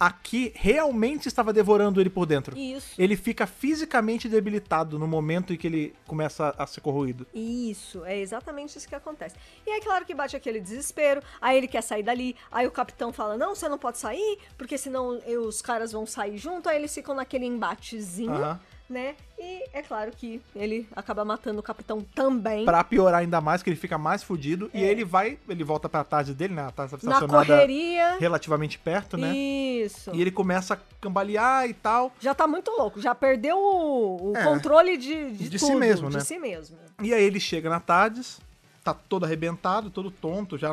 [0.00, 2.58] aqui realmente estava devorando ele por dentro.
[2.58, 3.00] Isso.
[3.00, 7.24] Ele fica fisicamente debilitado no momento em que ele começa a ser corroído.
[7.32, 9.36] Isso, é exatamente isso que acontece.
[9.64, 13.12] E aí, claro que bate aquele desespero, aí ele quer sair dali, aí o capitão
[13.12, 16.92] fala, não, você não pode sair, porque senão os caras vão sair junto, aí eles
[16.92, 18.60] ficam naquele embatezinho, Aham.
[18.92, 19.16] Né?
[19.38, 22.64] E é claro que ele acaba matando o capitão também.
[22.64, 24.70] Pra piorar ainda mais, que ele fica mais fudido.
[24.72, 26.62] E ele vai, ele volta pra tarde dele, né?
[26.66, 28.16] A tarde Na estacionada correria.
[28.20, 29.34] relativamente perto, né?
[29.36, 30.10] Isso.
[30.14, 32.12] E ele começa a cambalear e tal.
[32.20, 34.44] Já tá muito louco, já perdeu o, o É.
[34.44, 36.22] controle de, de, De si tudo, mesmo, de né?
[36.22, 36.76] si mesmo.
[37.02, 38.40] E aí ele chega na Tardes,
[38.84, 40.72] tá todo arrebentado, todo tonto, já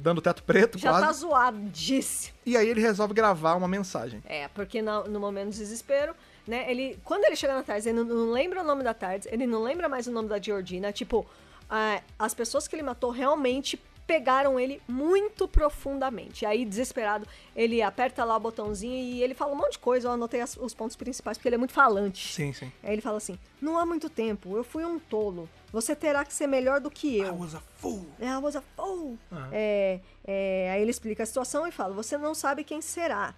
[0.00, 1.06] dando teto preto Já quase.
[1.06, 2.34] tá zoadíssimo.
[2.44, 4.22] E aí ele resolve gravar uma mensagem.
[4.26, 6.14] É, porque no, no momento do desespero,
[6.50, 9.26] né, ele, quando ele chega na Tardes, ele não, não lembra o nome da Tardes,
[9.30, 11.24] ele não lembra mais o nome da Georgina, tipo,
[11.70, 16.44] ah, as pessoas que ele matou realmente pegaram ele muito profundamente.
[16.44, 20.12] Aí, desesperado, ele aperta lá o botãozinho e ele fala um monte de coisa, eu
[20.12, 22.32] anotei as- os pontos principais, porque ele é muito falante.
[22.34, 22.72] Sim, sim.
[22.82, 26.34] Aí ele fala assim, não há muito tempo, eu fui um tolo, você terá que
[26.34, 27.36] ser melhor do que I eu.
[27.38, 28.04] was a fool.
[28.20, 29.16] É, I was a fool.
[29.30, 29.48] Aham.
[29.52, 33.32] É, é, aí ele explica a situação e fala: Você não sabe quem será.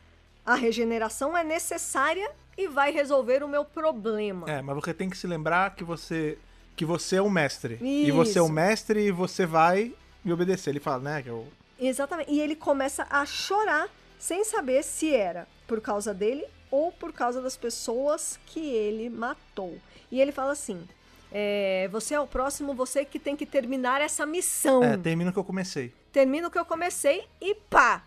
[0.44, 4.50] A regeneração é necessária e vai resolver o meu problema.
[4.50, 6.38] É, mas você tem que se lembrar que você
[6.74, 7.78] que você é o mestre.
[7.80, 8.54] E você é o Isso.
[8.54, 10.70] mestre e você vai me obedecer.
[10.70, 11.46] Ele fala, né, que eu
[11.78, 12.30] Exatamente.
[12.30, 17.42] E ele começa a chorar sem saber se era por causa dele ou por causa
[17.42, 19.78] das pessoas que ele matou.
[20.10, 20.86] E ele fala assim:
[21.30, 24.82] é, Você é o próximo, você que tem que terminar essa missão.
[24.82, 25.92] é, termina o que eu comecei.
[26.12, 28.04] Termina o que eu comecei e pá!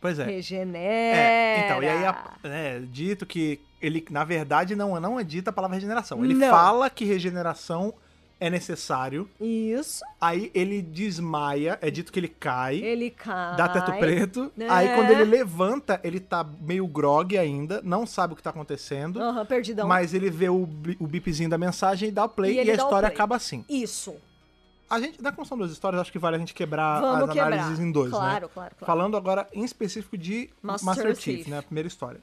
[0.00, 0.24] Pois é.
[0.24, 1.16] Regenera.
[1.18, 2.04] É, então, e aí
[2.44, 6.24] é dito que ele, na verdade, não, não é dita a palavra regeneração.
[6.24, 6.50] Ele Não.
[6.50, 7.94] fala que regeneração
[8.40, 10.02] é necessário, Isso.
[10.18, 13.54] aí ele desmaia, é dito que ele cai, Ele cai.
[13.54, 14.66] dá teto preto, né?
[14.70, 19.20] aí quando ele levanta, ele tá meio grog ainda, não sabe o que tá acontecendo,
[19.20, 19.86] Aham, perdidão.
[19.86, 20.62] mas ele vê o,
[20.98, 23.62] o bipzinho da mensagem e dá o play E e, a história acaba assim.
[23.68, 24.14] Isso.
[24.90, 27.46] A gente, na construção das histórias, acho que vale a gente quebrar Vamos as quebrar.
[27.52, 28.18] análises em dois, né?
[28.18, 28.86] Claro, claro, claro.
[28.86, 31.36] Falando agora em específico de Master Master, Chief.
[31.38, 31.58] Chief, né?
[31.58, 32.20] A primeira história.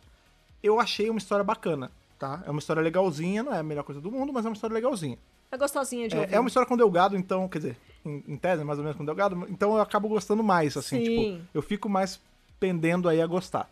[0.61, 2.43] Eu achei uma história bacana, tá?
[2.45, 4.73] É uma história legalzinha, não é a melhor coisa do mundo, mas é uma história
[4.73, 5.17] legalzinha.
[5.49, 6.33] É gostosinha de ouvir.
[6.33, 8.97] É, é uma história com Delgado, então, quer dizer, em, em tese, mais ou menos
[8.97, 11.35] com Delgado, então eu acabo gostando mais, assim, Sim.
[11.37, 12.19] tipo, eu fico mais
[12.59, 13.69] pendendo aí a gostar.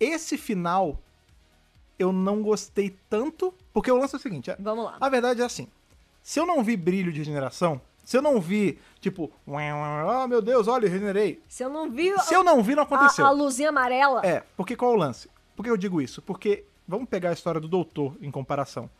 [0.00, 0.98] Esse final,
[1.98, 4.96] eu não gostei tanto, porque o lance é o seguinte, é- Vamos lá.
[4.98, 5.68] a verdade é assim,
[6.22, 10.68] se eu não vi brilho de regeneração, se eu não vi, tipo, oh meu Deus,
[10.68, 11.42] olha, eu regenerei.
[11.48, 13.24] Se eu não vi Se eu não vi, não aconteceu.
[13.24, 15.28] a, a luzinha amarela, É, porque qual é o lance?
[15.56, 16.20] Por que eu digo isso?
[16.22, 18.90] Porque, vamos pegar a história do Doutor em comparação.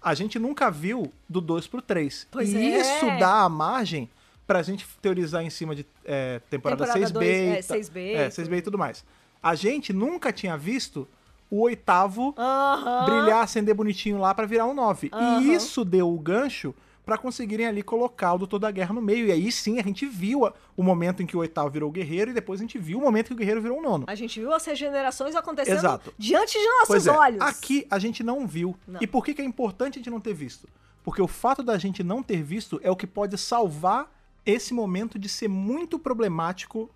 [0.00, 2.26] A gente nunca viu do 2 pro 3.
[2.30, 2.80] Pois e é.
[2.80, 4.08] isso dá a margem
[4.46, 8.14] pra gente teorizar em cima de é, temporada, Temporada 6B, dois, é, e ta- 6B,
[8.14, 9.04] é, 6B e tudo mais.
[9.42, 11.06] A gente nunca tinha visto
[11.50, 13.04] o oitavo Aham.
[13.04, 15.10] brilhar, acender bonitinho lá pra virar um 9.
[15.12, 15.40] Aham.
[15.42, 16.74] E isso deu o gancho
[17.08, 19.28] pra conseguirem ali colocar o Doutor da Guerra no meio.
[19.28, 21.92] E aí sim a gente viu a- o momento em que o oitavo virou o
[21.92, 24.04] guerreiro e depois a gente viu o momento que o guerreiro virou o nono.
[24.06, 26.12] A gente viu as regenerações acontecendo Exato.
[26.18, 27.40] diante de nossos é, olhos.
[27.40, 28.76] aqui a gente não viu.
[28.86, 29.00] Não.
[29.00, 30.68] E por que, que é importante a gente não ter visto?
[31.02, 35.18] Porque o fato da gente não ter visto é o que pode salvar esse momento
[35.18, 36.90] de ser muito problemático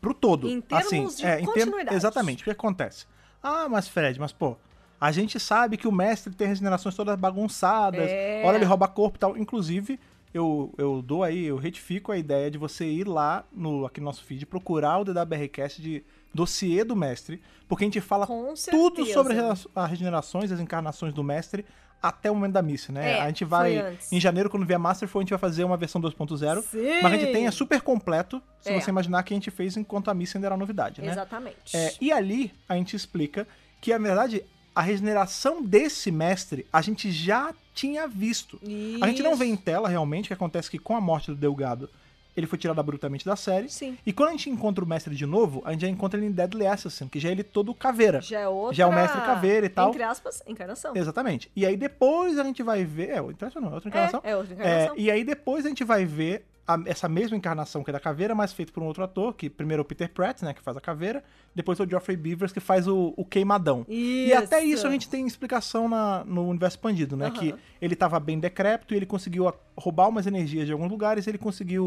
[0.00, 0.48] pro todo.
[0.48, 1.92] Em termos assim, de é, em termos-.
[1.92, 2.40] Exatamente.
[2.40, 3.04] O que acontece?
[3.42, 4.56] Ah, mas Fred, mas pô,
[5.00, 8.08] a gente sabe que o mestre tem regenerações todas bagunçadas.
[8.10, 8.42] É.
[8.44, 9.36] Olha, ele rouba corpo e tal.
[9.36, 9.98] Inclusive,
[10.32, 14.06] eu, eu dou aí, eu retifico a ideia de você ir lá no, aqui no
[14.06, 18.26] nosso feed, procurar o DWRcast de dossiê do mestre, porque a gente fala
[18.70, 21.64] tudo sobre as as regenerações, as encarnações do mestre
[22.02, 23.12] até o momento da missa, né?
[23.12, 26.00] É, a gente vai em janeiro quando vier Masterful, a gente vai fazer uma versão
[26.00, 27.00] 2.0, Sim.
[27.02, 28.78] mas a gente tem é super completo, se É.
[28.78, 31.10] você imaginar que a gente fez enquanto a missa ainda era novidade, né?
[31.10, 31.74] Exatamente.
[31.74, 33.48] É, e ali a gente explica
[33.80, 34.44] que, na verdade,
[34.76, 38.60] a regeneração desse mestre a gente já tinha visto.
[39.00, 39.62] A gente não vê em Isso.
[39.62, 41.88] tela realmente, o que acontece que com a morte do Delgado,
[42.36, 43.70] ele foi tirado abruptamente da série.
[43.70, 43.96] Sim.
[44.04, 46.30] E quando a gente encontra o mestre de novo, a gente já encontra ele em
[46.30, 48.20] Deadly Assassin, que já é ele todo caveira.
[48.20, 48.74] Já é outra...
[48.74, 49.88] Já é o mestre caveira e tal.
[49.88, 50.94] Entre aspas, encarnação.
[50.94, 51.50] Exatamente.
[51.56, 53.08] E aí depois a gente vai ver.
[53.08, 54.20] É, outra não, é outra encarnação.
[54.22, 54.94] É, é outra É, encarnação.
[54.98, 58.34] e aí depois a gente vai ver a- essa mesma encarnação que é da caveira,
[58.34, 60.76] mas feito por um outro ator, que primeiro é o Peter Pratt, né, que faz
[60.76, 61.22] a caveira,
[61.54, 63.86] depois é o Geoffrey Beavers, que faz o, o queimadão.
[63.88, 67.34] E até isso a gente tem explicação na- no universo expandido, né, Aham.
[67.34, 71.30] que ele tava bem decrépito e ele conseguiu roubar umas energias de alguns lugares e
[71.30, 71.84] ele conseguiu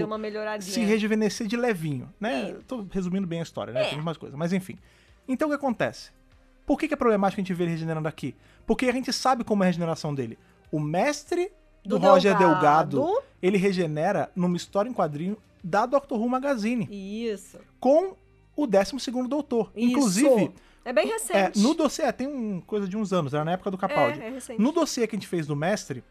[0.62, 2.56] se rejuvenescer de levinho, né?
[2.68, 3.82] Tô resumindo bem a história, né?
[3.88, 3.90] É.
[3.90, 4.78] Tem mais coisas, mas enfim.
[5.28, 6.12] Então o que acontece?
[6.66, 8.36] Por que, que é problemático a gente ver ele regenerando aqui?
[8.66, 10.38] Porque a gente sabe como é a regeneração dele.
[10.72, 11.52] O mestre
[11.84, 12.98] do, Do Roger Delgado.
[12.98, 17.60] Delgado, ele regenera numa história em quadrinho da Doctor Who Magazine, Isso.
[17.80, 18.16] com
[18.56, 19.72] o 12 doutor.
[19.76, 19.92] Isso.
[19.92, 20.52] Inclusive,
[20.86, 21.60] É bem é, recente.
[21.60, 24.20] no dossiê, é, tem um, coisa de uns anos, era na época do Capaldi.
[24.22, 24.62] É, é recente.
[24.62, 26.04] no dossiê que a gente fez do mestre,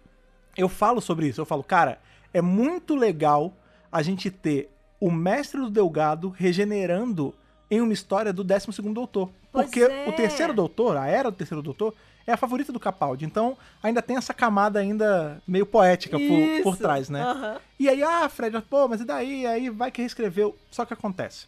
[0.56, 1.40] eu falo sobre isso.
[1.40, 2.00] Eu falo, cara,
[2.32, 3.54] é muito legal
[3.90, 7.34] a gente ter o mestre do Delgado regenerando
[7.70, 9.30] em uma história do 12 doutor.
[9.52, 10.08] Pois Porque é.
[10.08, 11.94] o terceiro doutor, a era do terceiro doutor,
[12.28, 13.24] é a favorita do Capaldi.
[13.24, 17.22] Então, ainda tem essa camada ainda meio poética por, por trás, né?
[17.22, 17.56] Aham.
[17.80, 19.46] E aí, ah, Fred, pô, mas e daí?
[19.46, 20.54] Aí vai que reescreveu.
[20.70, 21.46] Só que acontece.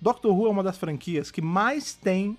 [0.00, 2.38] Doctor Who é uma das franquias que mais tem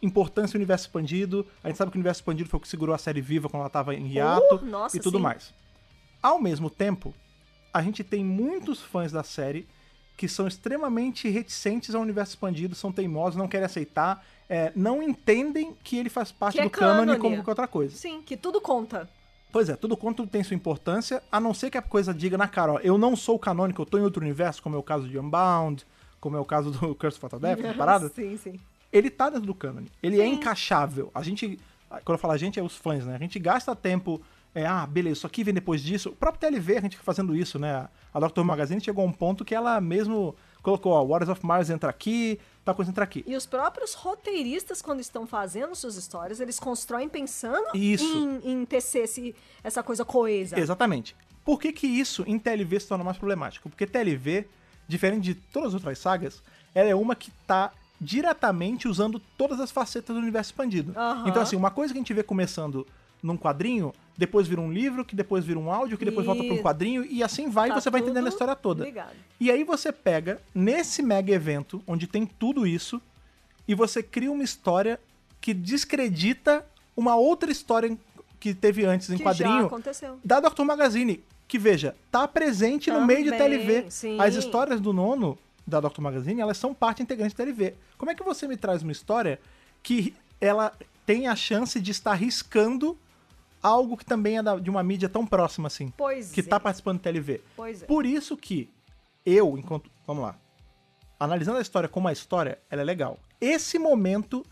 [0.00, 1.44] importância no universo expandido.
[1.64, 3.62] A gente sabe que o universo expandido foi o que segurou a série viva quando
[3.62, 5.24] ela tava em hiato Uh, nossa, e tudo sim.
[5.24, 5.52] mais.
[6.22, 7.12] Ao mesmo tempo,
[7.74, 9.66] a gente tem muitos fãs da série
[10.16, 15.74] que são extremamente reticentes ao universo expandido, são teimosos, não querem aceitar, é, não entendem
[15.84, 17.18] que ele faz parte Que é do cânone cânone.
[17.20, 17.94] como qualquer outra coisa.
[17.96, 19.08] Sim, que tudo conta.
[19.52, 22.48] Pois é, tudo quanto tem sua importância, a não ser que a coisa diga na
[22.48, 25.08] cara, ó, eu não sou canônico, eu tô em outro universo, como é o caso
[25.08, 25.86] de Unbound,
[26.20, 28.08] como é o caso do Curse of Death, parada.
[28.08, 28.60] Sim, sim.
[28.92, 29.90] Ele tá dentro do cânone.
[30.02, 30.34] Ele é Sim.
[30.34, 31.10] encaixável.
[31.14, 31.58] A gente,
[32.04, 33.14] quando eu falo a gente, é os fãs, né?
[33.14, 34.22] A gente gasta tempo,
[34.56, 36.08] é, ah, beleza, isso aqui vem depois disso.
[36.08, 37.86] O próprio TLV, a gente fica fazendo isso, né?
[38.12, 41.68] A Doctor Magazine chegou a um ponto que ela mesmo colocou, ó, Waters of Mars
[41.68, 43.22] entra aqui, tal coisa entra aqui.
[43.26, 48.16] E os próprios roteiristas, quando estão fazendo suas histórias, eles constroem pensando Isso.
[48.42, 50.58] Em, em tecer esse, essa coisa coesa.
[50.58, 51.14] Exatamente.
[51.44, 53.68] Por que, que isso em TLV se torna mais problemático?
[53.68, 54.48] Porque TLV,
[54.88, 56.42] diferente de todas as outras sagas,
[56.74, 60.94] ela é uma que tá diretamente usando todas as facetas do universo expandido.
[60.96, 61.28] Aham.
[61.28, 62.86] Então, assim, uma coisa que a gente vê começando
[63.22, 66.50] num quadrinho, depois vira um livro, que depois vira um áudio, que depois volta para
[66.52, 66.62] um Isso.
[66.62, 68.84] quadrinho, e assim vai, Tá e você vai entendendo a história toda.
[68.84, 69.14] ligado.
[69.40, 73.00] E aí você pega nesse mega evento, onde tem tudo isso,
[73.68, 74.98] e você cria uma história
[75.40, 76.64] que descredita
[76.96, 77.96] uma outra história
[78.40, 80.18] que teve antes em Que já quadrinho aconteceu.
[80.24, 80.62] da Dr.
[80.62, 83.90] Magazine, que veja, tá presente no meio de Também, TLV.
[83.90, 84.20] sim.
[84.20, 86.00] As histórias do nono da Dr.
[86.00, 87.74] Magazine, elas são parte integrante da TLV.
[87.98, 89.40] Como é que você me traz uma história
[89.82, 90.72] que ela
[91.04, 92.96] tem a chance de estar riscando
[93.66, 96.42] algo que também é da- de uma mídia tão próxima assim, Pois que é.
[96.42, 97.40] tá participando do TLV?
[97.56, 97.86] Pois é.
[97.86, 98.70] Por isso que
[99.24, 99.90] eu, enquanto.
[100.06, 100.36] Vamos lá.
[101.18, 103.18] Analisando a história como uma história, ela é legal.
[103.40, 104.44] Esse momento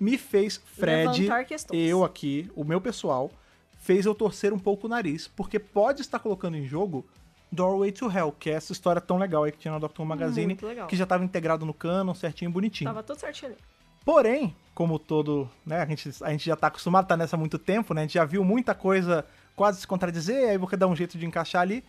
[0.00, 1.28] me fez, Fred,
[1.72, 3.30] eu aqui, o meu pessoal,
[3.78, 7.06] fez eu torcer um pouco o nariz, porque pode estar colocando em jogo
[7.52, 10.56] Doorway to Hell, que é essa história tão legal aí que tinha na Doctor Magazine,
[10.88, 12.90] que já estava integrado no canon, certinho, bonitinho.
[12.90, 13.60] Tava tudo certinho ali.
[14.06, 17.38] Porém, como todo, né, a gente, a gente já tá acostumado a estar nessa há
[17.38, 20.86] muito tempo, né, a gente já viu muita coisa quase se contradizer, aí você dá
[20.86, 21.82] um jeito de encaixar ali.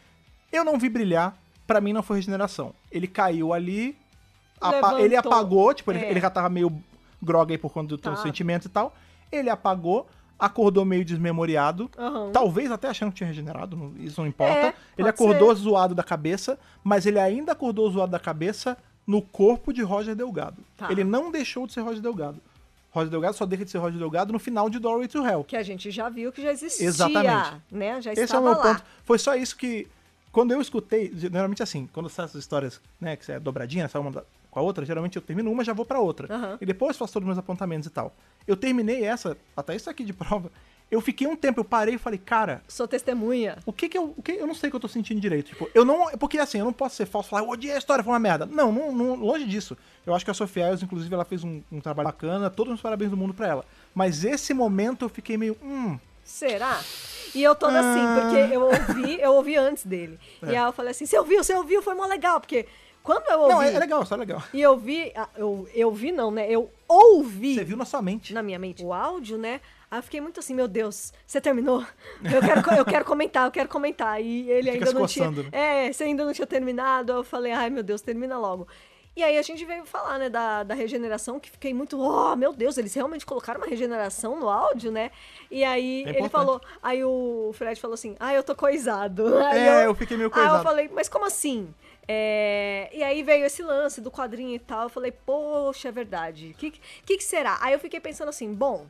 [0.51, 2.73] Eu não vi brilhar, pra mim não foi regeneração.
[2.91, 3.95] Ele caiu ali,
[4.59, 6.09] apa- ele apagou, tipo, ele, É.
[6.09, 6.81] ele já tava meio
[7.21, 8.21] grog aí por conta do teu Tá.
[8.23, 8.95] sentimento e tal.
[9.31, 10.07] Ele apagou,
[10.39, 12.31] acordou meio desmemoriado, Aham.
[12.31, 14.67] talvez até achando que tinha regenerado, isso não importa.
[14.67, 15.61] É, ele acordou ser.
[15.61, 18.75] zoado da cabeça, mas ele ainda acordou zoado da cabeça
[19.07, 20.61] no corpo de Roger Delgado.
[20.75, 20.91] Tá.
[20.91, 22.39] Ele não deixou de ser Roger Delgado.
[22.91, 25.43] Roger Delgado só deixa de ser Roger Delgado no final de Doorway to Hell.
[25.45, 26.85] Que a gente já viu que já existia.
[26.85, 27.61] Exatamente.
[27.71, 28.01] Né?
[28.01, 28.61] Já Esse é o meu lá.
[28.61, 28.83] ponto.
[29.05, 29.87] Foi só isso que.
[30.31, 34.23] Quando eu escutei, geralmente assim, quando sai essas histórias, né, que é dobradinha, sai uma
[34.51, 36.33] com a outra, geralmente eu termino uma e já vou pra outra.
[36.33, 36.57] Aham.
[36.61, 38.13] E depois faço todos os meus apontamentos e tal.
[38.45, 40.51] Eu terminei essa, até isso aqui de prova.
[40.89, 43.57] Eu fiquei um tempo, eu parei e falei, cara, Sou testemunha.
[43.65, 44.13] o que que eu.
[44.15, 45.47] O que, eu não sei o que eu tô sentindo direito.
[45.49, 46.09] Tipo, eu não.
[46.17, 48.19] Porque assim, eu não posso ser falso e falar, eu odiei a história, foi uma
[48.19, 48.45] merda.
[48.45, 49.77] Não, não, não- longe disso.
[50.05, 52.79] Eu acho que a Sofia Ayers, inclusive, ela fez um, um trabalho bacana, todos os
[52.81, 53.65] parabéns do mundo pra ela.
[53.93, 55.57] Mas esse momento eu fiquei meio.
[55.61, 55.99] Hum.
[56.23, 56.79] Será?
[57.35, 58.19] E eu toda assim, Ah.
[58.21, 60.17] porque eu ouvi, eu ouvi antes dele.
[60.41, 60.47] É.
[60.51, 62.65] E aí eu falei assim, você ouviu, você ouviu, foi mó legal, porque
[63.03, 63.53] quando eu ouvi...
[63.53, 64.41] Não, é, é legal, só é legal.
[64.53, 66.49] E eu vi, ah, eu, eu vi não, né?
[66.49, 68.33] Eu ouvi Você viu na sua mente.
[68.33, 69.59] na minha mente o áudio, né?
[69.89, 71.85] Aí eu fiquei muito assim, meu Deus, você terminou?
[72.23, 74.21] Eu quero, eu quero comentar, eu quero comentar.
[74.21, 75.55] E ele Fica ainda não coçando, tinha.
[75.61, 77.13] É, você ainda não tinha terminado.
[77.13, 78.67] Aí eu falei, ai meu Deus, termina logo.
[79.15, 82.53] E aí a gente veio falar, né, da, da regeneração, que fiquei muito, oh, meu
[82.53, 85.09] Deus, eles realmente colocaram uma regeneração no áudio, né?
[85.49, 89.35] E aí É ele falou, aí o Fred falou assim, ah, eu tô coisado.
[89.39, 90.63] Aí É, eu fiquei meio Aí eu coisado.
[90.63, 91.73] falei, mas como assim?
[92.07, 94.83] É, E aí veio esse lance do quadrinho e tal.
[94.83, 96.51] Eu falei, poxa, é verdade.
[96.51, 96.71] O que,
[97.03, 97.57] que, que será?
[97.59, 98.85] Aí eu fiquei pensando assim, bom,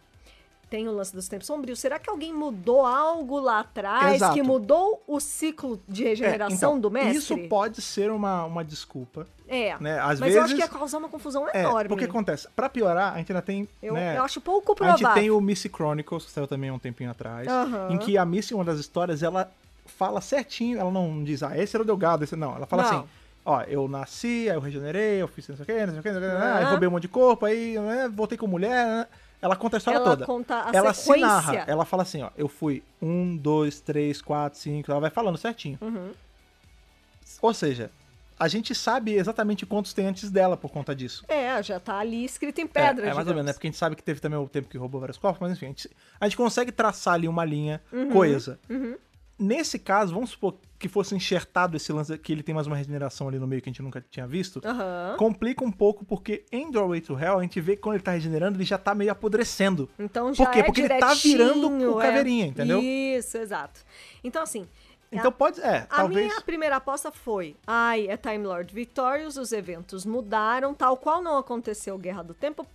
[0.70, 1.80] tem o lance dos tempos sombrios.
[1.80, 4.34] Será que alguém mudou algo lá atrás Exato.
[4.34, 7.18] que mudou o ciclo de É, regeneração então, do mestre?
[7.18, 9.26] Isso pode ser uma, uma desculpa.
[9.50, 9.78] É.
[9.80, 9.98] né?
[10.00, 11.88] Às mas eu acho vezes- que ia causar uma confusão É, enorme.
[11.88, 13.66] porque acontece, pra piorar, a gente ainda tem.
[13.82, 14.98] eu, né, eu acho pouco A provável.
[15.08, 17.88] gente tem o Missy Chronicles, que saiu também há um tempinho atrás, Aham.
[17.92, 19.50] em que a Missy, uma das histórias, ela
[19.86, 22.58] fala certinho, ela não diz, ah, esse era o Delgado, esse não.
[22.58, 22.90] Ela fala Não.
[22.90, 23.08] assim,
[23.46, 26.04] ó, eu nasci, aí eu regenerei, eu fiz não sei o que, não sei o
[26.04, 26.54] que, não sei o que, Aham.
[26.58, 29.08] aí roubei um monte de corpo, aí né, voltei com mulher, né?
[29.42, 30.26] Ela conta a história Ela toda.
[30.26, 31.28] conta a ela se sequência.
[31.28, 35.38] narra, ela fala assim, ó, eu fui um, dois, três, quatro, cinco, ela vai falando
[35.38, 35.78] certinho.
[35.82, 36.12] Uhum.
[37.42, 37.92] Ou seja,
[38.40, 41.24] a gente sabe exatamente quantos tem antes dela por conta disso.
[41.28, 43.36] É, já tá ali escrito em É, pedra, é, mais ou digamos.
[43.36, 43.54] menos, né?
[43.54, 45.66] Porque a gente sabe que teve também o tempo que roubou vários corpos, mas enfim,
[45.66, 48.60] a gente, a gente consegue traçar ali uma linha Uhum, coesa.
[49.40, 53.28] Nesse caso, vamos supor que fosse enxertado esse lance que ele tem mais uma regeneração
[53.28, 54.62] ali no meio que a gente nunca tinha visto.
[54.66, 55.16] Aham.
[55.18, 58.12] Complica um pouco, porque em Doorway to Hell a gente vê que quando ele tá
[58.12, 59.88] regenerando, ele já tá meio apodrecendo.
[60.00, 60.60] Então já Por quê?
[60.60, 62.06] é Porque ele tá virando o é.
[62.06, 62.80] caveirinha, entendeu?
[62.82, 63.82] Isso, exato.
[64.24, 64.68] Então, assim.
[65.12, 65.62] Então a- pode.
[65.62, 66.28] É, A talvez.
[66.28, 71.38] minha primeira aposta foi: ai, é Time Lord Victorious, os eventos mudaram, tal qual não
[71.38, 72.68] aconteceu Guerra do Tempo.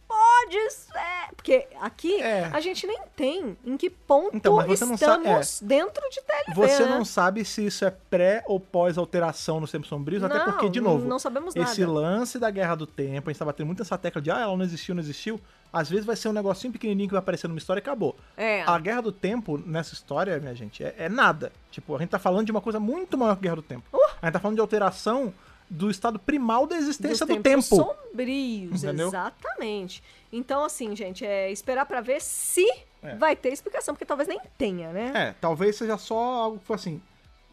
[0.71, 1.35] Ser.
[1.37, 2.51] Porque aqui É.
[2.53, 6.21] a gente nem tem em que ponto Então, mas você não estamos sabe- dentro de
[6.23, 6.55] TLV.
[6.55, 6.91] Você né?
[6.91, 10.69] não sabe se isso é pré ou pós alteração nos tempos sombrios, até Não, porque,
[10.69, 11.93] de novo, não sabemos esse nada.
[11.93, 14.57] lance da Guerra do Tempo, a gente tá batendo muito essa tecla de ah, ela
[14.57, 15.41] não existiu, não existiu.
[15.73, 18.15] Às vezes vai ser um negocinho pequenininho que vai aparecer numa história e acabou.
[18.37, 18.63] É.
[18.63, 21.51] A Guerra do Tempo, nessa história, minha gente, é, é nada.
[21.71, 23.85] Tipo, a gente tá falando de uma coisa muito maior que a Guerra do Tempo.
[23.93, 23.99] Uh!
[24.21, 25.33] A gente tá falando de alteração
[25.75, 27.63] do estado primal da existência Dos do tempo.
[27.63, 29.09] sombrios, Entendeu?
[29.09, 30.03] exatamente.
[30.31, 32.67] Então, assim, gente, é esperar pra ver se
[33.03, 33.15] É.
[33.17, 35.13] vai ter explicação, porque talvez nem tenha, né?
[35.15, 37.01] É, talvez seja só algo que foi assim.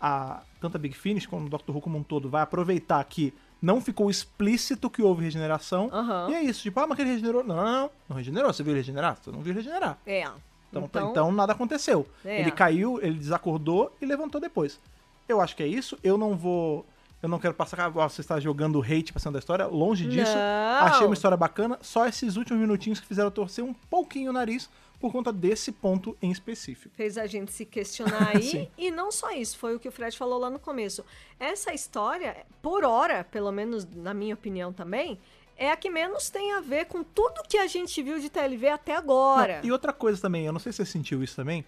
[0.01, 3.33] A, tanto a Big Finish como o Doctor Who como um todo vai aproveitar que
[3.61, 5.89] não ficou explícito que houve regeneração.
[5.91, 6.27] Aham.
[6.29, 7.43] E é isso, tipo, ah, mas que ele regenerou.
[7.43, 8.51] Não, não, não, não regenerou.
[8.53, 9.17] Você viu ele regenerar?
[9.21, 9.97] Você não viu ele regenerar.
[10.05, 10.25] É.
[10.71, 12.05] Então, então, nada aconteceu.
[12.23, 12.39] É.
[12.41, 14.79] Ele caiu, ele desacordou e levantou depois.
[15.27, 15.97] Eu acho que é isso.
[16.03, 16.85] Eu não vou.
[17.21, 17.81] Eu não quero passar.
[17.81, 19.65] Ah, você está jogando hate cima da história.
[19.65, 20.31] Longe disso.
[20.33, 20.87] Não.
[20.87, 21.77] Achei uma história bacana.
[21.81, 26.17] Só esses últimos minutinhos que fizeram torcer um pouquinho o nariz por conta desse ponto
[26.21, 26.93] em específico.
[26.93, 28.69] fez a gente se questionar aí.
[28.77, 31.05] E não só isso, foi o que o Fred falou lá no começo.
[31.39, 35.19] Essa história, por hora, pelo menos na minha opinião também,
[35.57, 38.69] é a que menos tem a ver com tudo que a gente viu de TLV
[38.69, 39.59] até agora.
[39.59, 41.65] Não, e outra coisa também, eu não sei se você sentiu isso também.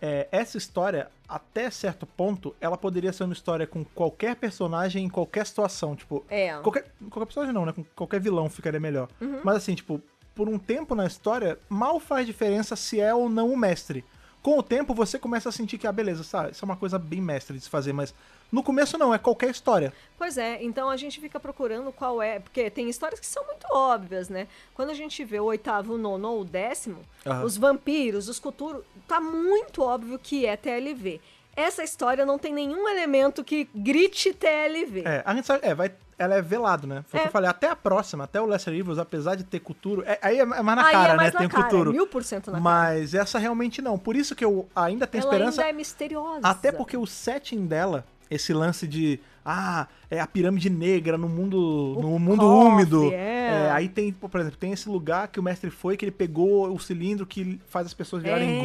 [0.00, 5.08] É, essa história, até certo ponto, ela poderia ser uma história com qualquer personagem em
[5.08, 5.96] qualquer situação.
[5.96, 6.56] Tipo, É.
[6.58, 7.72] Qualquer, qualquer personagem não, né?
[7.72, 9.08] Com qualquer vilão ficaria melhor.
[9.20, 9.40] Uhum.
[9.42, 10.00] Mas assim, tipo,
[10.34, 14.04] por um tempo na história, mal faz diferença se é ou não o mestre.
[14.40, 16.96] Com o tempo, você começa a sentir que, ah, beleza, sabe, isso é uma coisa
[16.96, 18.14] bem mestre de se fazer, mas
[18.50, 19.92] no começo não, é qualquer história.
[20.16, 23.66] Pois é, então a gente fica procurando qual é, porque tem histórias que são muito
[23.70, 24.48] óbvias, né?
[24.74, 27.44] Quando a gente vê o oitavo, o nono ou o décimo, Aham.
[27.44, 31.20] os vampiros, os Cthulhu, tá muito óbvio que é TLV.
[31.54, 35.02] Essa história não tem nenhum elemento que grite TLV.
[35.04, 37.04] É, a gente sabe, é, vai, ela é velado, né?
[37.08, 37.22] Foi o É.
[37.24, 40.18] que eu falei, até a próxima, até o Lesser Evils, apesar de ter cultura, é,
[40.22, 41.34] aí é mais na Aí cara, é mais né?
[41.34, 41.90] na Tem cara, cultura.
[41.90, 42.62] mil por cento na cara.
[42.62, 43.98] Mas essa realmente não.
[43.98, 45.60] Por isso que eu ainda tenho Ela esperança.
[45.62, 46.40] ainda é misteriosa.
[46.44, 51.94] Até porque o setting dela, esse lance de ah, é a pirâmide negra no mundo
[51.96, 53.12] O no mundo cofre, úmido.
[53.14, 53.70] é.
[53.70, 56.78] aí tem, por exemplo, tem esse lugar que o mestre foi que ele pegou o
[56.78, 58.60] cilindro que faz as pessoas virarem É.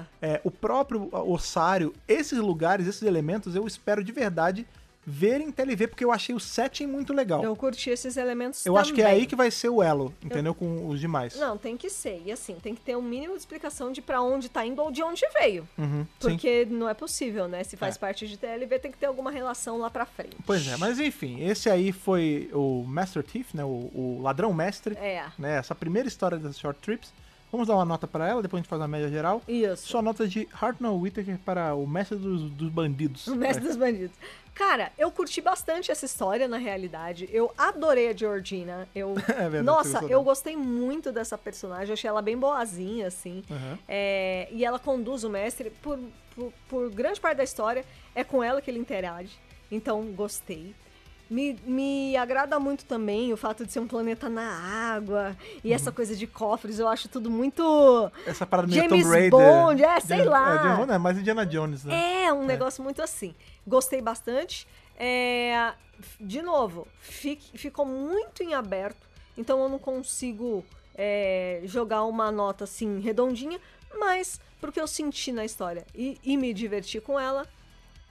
[0.00, 0.06] gu.
[0.20, 4.66] É, o próprio ossário, esses lugares, esses elementos, eu espero de verdade
[5.10, 7.42] ver em TLV porque eu achei o setting muito legal.
[7.42, 9.20] Eu, Eu curti esses elementos acho que é também.
[9.20, 10.54] aí que vai ser o elo, entendeu?
[10.54, 11.34] Com os demais.
[11.36, 12.22] Não, tem que ser.
[12.26, 14.90] E assim, tem que ter um mínimo de explicação de pra onde tá indo ou
[14.90, 15.66] de onde veio.
[15.78, 16.28] Uhum, sim.
[16.30, 17.64] Porque não é possível, né?
[17.64, 17.98] Se faz É.
[17.98, 20.36] parte de TLV, tem que ter alguma relação lá pra frente.
[20.44, 23.64] Pois é, mas enfim, esse aí foi o Master Thief, né?
[23.64, 24.94] O, o ladrão mestre.
[24.98, 27.12] É, né, essa primeira história das Short Trips.
[27.50, 29.42] Vamos dar uma nota para ela, depois a gente faz uma média geral.
[29.48, 29.88] isso.
[29.88, 33.26] Sua nota de Hartnell Whittaker para o mestre dos, dos bandidos.
[33.26, 34.16] O Mestre dos Bandidos.
[34.54, 37.28] Cara, eu curti bastante essa história, na realidade.
[37.32, 38.88] Eu adorei a Georgina.
[38.92, 39.14] Eu...
[39.28, 41.88] É verdade, Nossa, eu gostei muito dessa personagem.
[41.88, 43.44] Eu achei ela bem boazinha, assim.
[43.48, 43.78] Aham.
[43.86, 45.98] É, e ela conduz o mestre por,
[46.34, 47.84] por, por grande parte da história.
[48.16, 49.38] É com ela que ele interage.
[49.70, 50.74] Então, gostei.
[51.30, 54.48] Me, me agrada muito também o fato de ser um planeta na
[54.94, 55.36] água.
[55.62, 55.74] E Uhum.
[55.74, 56.78] essa coisa de cofres.
[56.78, 58.10] Eu acho tudo muito.
[58.26, 59.30] Essa parada meio James Tomb Raider.
[59.30, 60.54] Bond, é, sei James- lá.
[60.54, 62.24] É, James Bond, é mais Indiana Jones, né?
[62.24, 63.34] É, um negócio muito assim.
[63.66, 64.66] Gostei bastante.
[64.98, 65.72] É,
[66.20, 70.64] de novo, fi- ficou muito em aberto, então eu não consigo
[70.96, 73.60] é, jogar uma nota assim redondinha,
[73.98, 77.46] mas porque eu senti na história e, e me diverti com ela,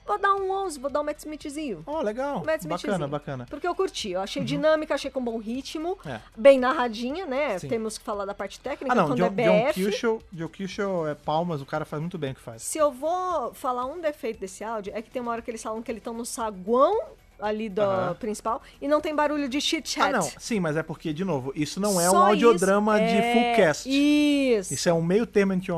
[0.08, 1.82] vou dar um 11, vou dar um Matt Smithzinho.
[1.86, 2.36] Oh, legal.
[2.44, 3.08] Matt Bacana, Smithzinho.
[3.08, 3.46] bacana.
[3.48, 6.20] Porque eu curti, eu achei dinâmica, achei com bom ritmo, É.
[6.36, 7.58] bem narradinha, né?
[7.58, 7.68] Sim.
[7.68, 10.20] Temos que falar da parte técnica, Ah, não, quando John, é John BF.
[10.32, 12.62] John Kyushu é palmas, o cara faz muito bem o que faz.
[12.62, 15.62] Se eu vou falar um defeito desse áudio, é que tem uma hora que eles
[15.62, 16.98] falam que eles estão no saguão
[17.40, 18.14] ali do Aham.
[18.16, 20.08] principal e não tem barulho de chit chat.
[20.08, 20.22] Ah, não.
[20.22, 23.14] Sim, mas é porque, de novo, isso não é um Só audiodrama isso.
[23.14, 23.88] de É, full cast.
[23.88, 24.74] Isso.
[24.74, 25.70] Isso é um meio termo entre,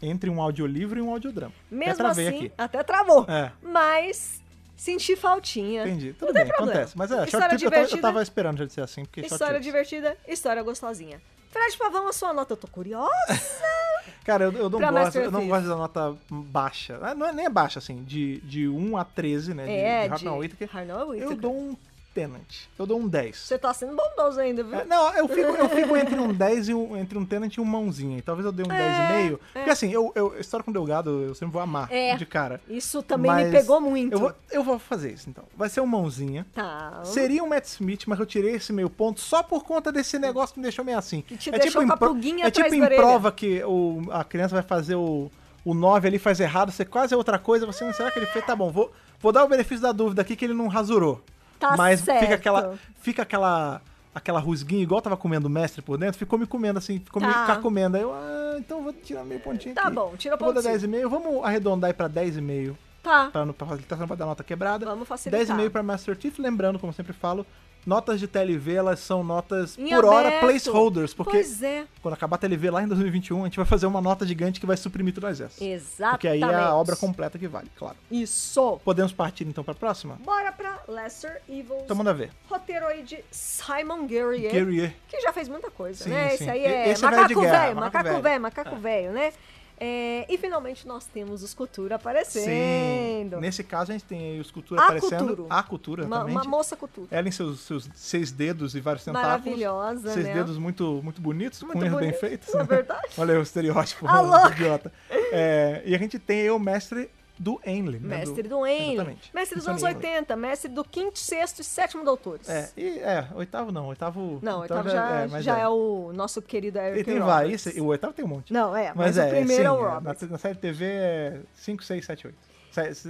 [0.00, 1.52] entre um audiolivro e um audiodrama.
[1.66, 2.52] Até Mesmo travei assim, aqui.
[2.56, 3.24] até travou.
[3.28, 3.50] É.
[3.62, 4.40] Mas
[4.76, 5.82] senti faltinha.
[5.86, 6.12] Entendi.
[6.12, 6.72] Tudo bem, problema.
[6.72, 6.96] acontece.
[6.96, 8.02] Mas é, História Trips eu tava, eu divertida.
[8.02, 11.20] tava esperando já de ser assim, porque História divertida, história gostosinha.
[11.50, 13.08] Fred Pavão, a sua nota, eu tô curiosa.
[14.24, 16.98] Cara, eu, eu não Pra gosto, eu não gosto da nota baixa.
[17.14, 19.64] Não é nem é baixa, assim, de, de 1 a 13, né?
[19.64, 20.68] de- É, de Hartnell de Whittaker.
[20.76, 21.76] Hartnell Eu dou um
[22.18, 22.66] Tenant.
[22.76, 23.36] Eu dou um 10.
[23.36, 24.80] Você tá sendo bondoso ainda, viu?
[24.80, 27.60] É, não, eu fico, eu fico entre um 10 e um, entre um Tenant e
[27.60, 28.18] um mãozinha.
[28.18, 29.38] E talvez eu dê um 10,5.
[29.52, 32.16] Porque assim, eu, eu, história com Delgado, eu sempre vou amar É.
[32.16, 32.60] de cara.
[32.68, 34.12] Isso também me Mas pegou muito.
[34.12, 35.44] Eu vou, eu vou fazer isso, então.
[35.56, 36.44] Vai ser um mãozinha.
[36.52, 37.02] Tá.
[37.04, 40.54] Seria um Matt Smith, mas eu tirei esse meio ponto só por conta desse negócio
[40.54, 41.20] que me deixou meio assim.
[41.22, 44.62] Que te deixou com a em É tipo em prova que o, a criança vai
[44.62, 45.30] fazer o,
[45.64, 48.26] o 9 ali, faz errado, você quase é outra coisa, você não será que ele
[48.26, 48.44] fez?
[48.44, 51.22] Tá bom, vou, vou dar o benefício da dúvida aqui que ele não rasurou.
[51.58, 52.20] Tá mas certo.
[52.20, 53.80] fica aquela fica aquela
[54.14, 57.28] aquela rusguinha, igual tava comendo o mestre por dentro, ficou me comendo assim, ficou me
[57.32, 57.46] Tá.
[57.46, 57.96] carcomendo.
[57.96, 59.92] Aí eu, ah, então vou tirar meio pontinho Tá aqui.
[59.94, 60.74] bom, tira Eu vou dar pontinho.
[61.04, 63.28] 10,5, vamos arredondar aí pra 10,5 Tá.
[63.32, 64.84] pra, pra facilitar, vai dar nota quebrada.
[64.86, 65.40] Vamos facilitar.
[65.56, 67.46] 10,5 pra Master Chief, lembrando, como eu sempre falo,
[67.86, 70.40] notas de TLV, elas são notas Em por hora aberto.
[70.40, 71.84] placeholders, porque Pois é.
[72.02, 74.66] quando acabar a TLV lá em 2021, a gente vai fazer uma nota gigante que
[74.66, 75.60] vai suprimir todas essas.
[75.60, 76.10] Exatamente.
[76.12, 77.96] Porque aí é a obra completa que vale, claro.
[78.10, 78.78] Isso.
[78.84, 80.16] Podemos partir então pra próxima?
[80.24, 81.82] Bora pra Lesser Evils.
[81.84, 82.30] Então manda ver.
[82.48, 84.52] Roteiro aí de Simon Guerrier.
[84.52, 84.94] Guerrier.
[85.08, 86.28] Que já fez muita coisa, Sim, né?
[86.30, 86.34] sim.
[86.34, 88.22] Esse aí é esse é macaco velho, macaco velho.
[88.22, 89.32] velho, macaco velho, né?
[89.80, 93.36] É, e finalmente nós temos os Cultura aparecendo.
[93.36, 93.40] Sim.
[93.40, 95.26] Nesse caso a gente tem aí os cultura A aparecendo.
[95.36, 95.54] Cultura.
[95.54, 97.06] A cultura Uma, uma moça Cultura.
[97.10, 99.44] Ela em seus, seus seis dedos e vários tentáculos.
[99.44, 100.34] Maravilhosa, Seis né?
[100.34, 102.52] dedos muito, muito bonitos, Muito com erros bem feitos.
[102.54, 103.08] é verdade.
[103.16, 104.06] Olha aí o estereótipo
[104.52, 104.92] idiota.
[105.10, 107.08] É, e a gente tem aí o mestre
[107.38, 108.00] do Enlil.
[108.00, 108.18] Né?
[108.18, 108.92] Mestre do Enlil.
[108.94, 109.30] Exatamente.
[109.34, 110.18] Mestre dos Funciona anos em Enlil.
[110.18, 112.48] 80, mestre do quinto, sexto e sétimo doutores.
[112.48, 114.38] É, e, é, oitavo não, oitavo...
[114.42, 115.68] Não, oitavo oitavo já, mas já é.
[115.68, 117.34] o nosso querido Eric E tem Roberts.
[117.34, 118.52] vários, esse- o oitavo tem um monte.
[118.52, 120.16] Não, é, Mas, mas, é, o primeiro sim, é o é, Robert.
[120.22, 122.38] Na, na série TV é 5, 6, 7, 8.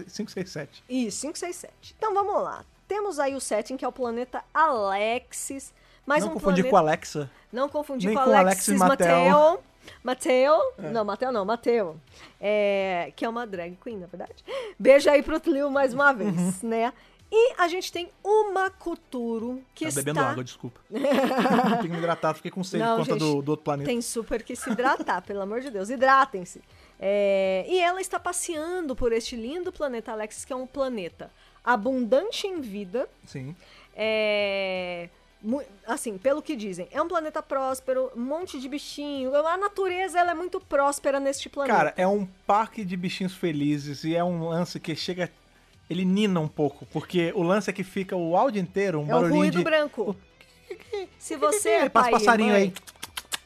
[0.08, 0.84] 5, 6, 7.
[0.88, 1.94] Isso, 5, 6, 7.
[1.96, 2.64] Então vamos lá.
[2.86, 5.74] Temos aí o setting, que é o planeta Alexis.
[6.06, 6.70] Mais não um confundir planeta...
[6.70, 7.30] com Alexa.
[7.52, 9.64] Não confundir com com Alexis Alexis
[10.02, 10.52] Mateo.
[10.76, 10.92] Mateo.
[10.92, 12.00] Não, Mateo não, Mateo.
[12.40, 14.44] É, que é uma drag queen, na verdade.
[14.78, 16.68] Beijo aí pro Tlio mais uma vez, Uhum.
[16.70, 16.92] né?
[17.30, 20.00] E a gente tem uma Cthulhu que Tá está...
[20.00, 20.80] bebendo água, desculpa.
[20.90, 23.90] Tem que me hidratar, fiquei com sede Não, por conta do, do outro planeta.
[23.90, 25.90] Tem super que se hidratar, pelo amor de Deus.
[25.90, 26.62] Hidratem-se.
[26.98, 31.30] É, e ela está passeando por este lindo planeta Alexis, que é um planeta
[31.62, 33.06] abundante em vida.
[33.26, 33.54] Sim.
[33.94, 35.10] É,
[35.86, 39.34] assim, pelo que dizem, é um planeta próspero, um monte de bichinho.
[39.34, 41.76] A natureza ela é muito próspera neste planeta.
[41.76, 45.30] Cara, é um parque de bichinhos felizes e é um lance que chega.
[45.88, 49.04] Ele nina um pouco, porque o lance é que fica o áudio inteiro, um é
[49.04, 49.64] o barulhinho ruído de.
[49.64, 50.16] branco.
[51.18, 52.72] Se você é Passa pai e passarinho mãe, aí.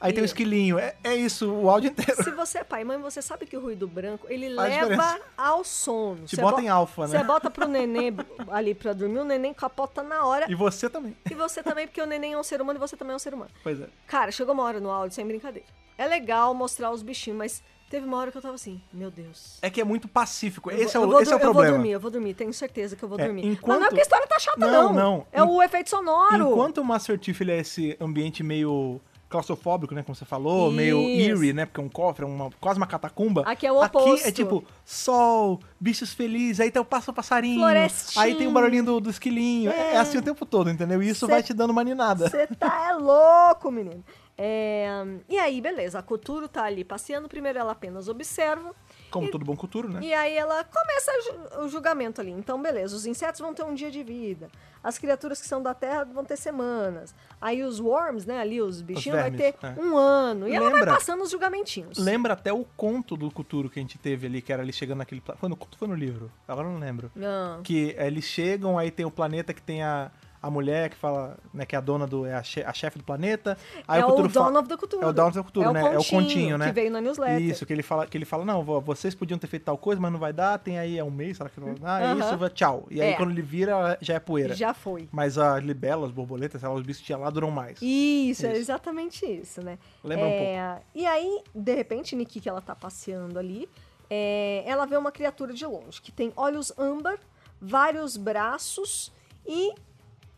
[0.03, 0.79] Aí tem o esquilinho.
[0.79, 2.23] É, é isso, o áudio inteiro.
[2.23, 4.89] Se você é pai e mãe, você sabe que o ruído branco, ele Faz leva
[4.91, 5.21] diferença.
[5.37, 6.25] ao sono.
[6.27, 7.19] Te Você bota bo- em alfa, né?
[7.19, 8.15] Você bota pro neném
[8.51, 10.47] ali pra dormir, o neném capota na hora.
[10.51, 11.17] E você também.
[11.31, 13.21] E você também, porque o neném é um ser humano e você também é um
[13.21, 13.51] ser humano.
[13.63, 13.89] Pois é.
[14.07, 15.67] Cara, chegou uma hora no áudio, sem brincadeira.
[15.97, 19.59] É legal mostrar os bichinhos, mas teve uma hora que eu tava assim, meu Deus.
[19.63, 20.71] É que é muito pacífico.
[20.71, 21.71] Eu Esse, vou- é, o, vou esse é o dur- Eu problema.
[21.71, 23.47] vou dormir, eu vou dormir, tenho certeza que eu vou É, dormir.
[23.47, 24.93] enquanto- Mas não é porque a história tá chata, Não, não.
[24.93, 25.27] não.
[25.31, 26.51] É o efeito sonoro.
[26.53, 29.01] Enquanto o Master Chief ele é esse ambiente meio
[29.33, 30.03] claustrofóbico, né?
[30.05, 31.21] Como você falou, meio Isso.
[31.21, 31.67] eerie, né?
[31.67, 33.43] Porque é um cofre, é uma, quase uma catacumba.
[33.47, 34.29] Aqui é o Aqui oposto.
[34.29, 37.59] é tipo sol, bichos felizes, aí tem o passo passarinho.
[37.61, 38.25] Florestinha.
[38.25, 39.71] Aí tem o barulhinho do, do esquilinho.
[39.73, 39.95] É.
[39.95, 41.03] é assim o tempo todo, entendeu?
[41.03, 42.29] E isso Cê- vai te dando uma ninada.
[42.31, 44.05] Você tá é louco, menino.
[44.37, 44.89] É,
[45.29, 47.29] E aí, beleza, a Coturo tá ali passeando.
[47.29, 48.75] Primeiro ela apenas observa.
[49.13, 50.01] Como todo bom culturo, né?
[50.03, 52.31] E aí ela começa o julgamento ali.
[52.31, 54.51] Então, beleza, os insetos vão ter um dia de vida.
[54.83, 57.15] As criaturas que são da Terra vão ter semanas.
[57.41, 59.81] Aí os worms, né, ali, os bichinhos, vai vermes, ter é.
[59.81, 60.49] um ano.
[60.49, 60.95] E ela vai Lembra?
[60.95, 61.99] passando os julgamentinhos.
[61.99, 64.99] Lembra até o conto do Cthulhu que a gente teve ali, que era ali chegando
[64.99, 65.23] naquele...
[65.37, 66.31] Foi no foi no livro?
[66.49, 67.11] Agora eu não lembro.
[67.15, 67.63] Não.
[67.63, 70.11] Que eh, eles chegam, aí tem o planeta que tem a,
[70.43, 72.27] a mulher que fala, né, que é a dona do...
[72.27, 73.57] é a, che- a chefe do planeta.
[73.87, 75.03] Aí é o o fala- of the Cthulhu.
[75.05, 75.95] É o Dawn of the Cthulhu, É né?
[75.95, 76.67] É o continho, né?
[76.67, 77.41] Que veio na newsletter.
[77.41, 80.01] Isso, que ele fala, que ele fala, não, vo- vocês podiam ter feito tal coisa,
[80.01, 81.75] mas não vai dar, tem aí é um mês, será que não é
[82.05, 82.19] Aham.
[82.19, 82.87] isso, vai- tchau.
[82.91, 83.17] E aí É.
[83.17, 84.55] quando ele vira, já é poeira.
[84.55, 85.09] Já foi.
[85.13, 87.79] Mas a libela, as borboletas, sei lá, os bichos tinham lá duram mais.
[87.81, 88.61] Isso, é Isso.
[88.63, 89.79] exatamente isso, né?
[90.03, 93.69] Lembra um é, E aí, de repente, Nikki, que ela tá passeando ali,
[94.11, 97.19] é, ela vê uma criatura de longe, que tem olhos âmbar,
[97.61, 99.13] vários braços
[99.47, 99.73] e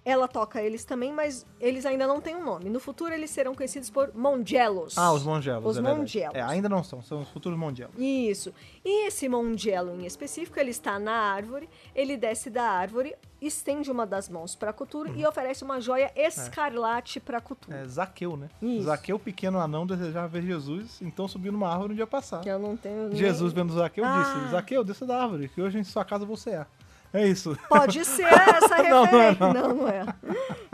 [0.05, 2.68] ela toca eles também, mas eles ainda não têm um nome.
[2.68, 4.98] No futuro eles serão conhecidos por Mongelos.
[4.98, 5.64] Ah, os Mongelos.
[5.64, 5.80] Os é.
[5.80, 6.34] Mongelos.
[6.34, 7.94] É, ainda não são, são os futuros Mongelos.
[7.98, 8.52] Isso.
[8.84, 14.07] E esse Mongelo em específico, ele está na árvore, ele desce da árvore, estende uma
[14.07, 17.74] das mãos para Cthulhu e oferece uma joia escarlate para Cthulhu.
[17.76, 17.82] Uhum.
[17.82, 18.48] É Zaqueu, né?
[18.61, 18.84] Isso.
[18.84, 22.40] Zaqueu, pequeno anão, desejava ver Jesus, então subiu numa árvore um dia passar.
[22.40, 24.22] Que eu não tenho nem- Jesus vendo Zaqueu Ah.
[24.22, 26.66] disse, Zaqueu, desça da árvore, que hoje em sua casa você é.
[27.14, 27.56] É isso.
[27.68, 29.62] Pode ser essa Não, não é, referência.
[29.62, 30.04] não, não é.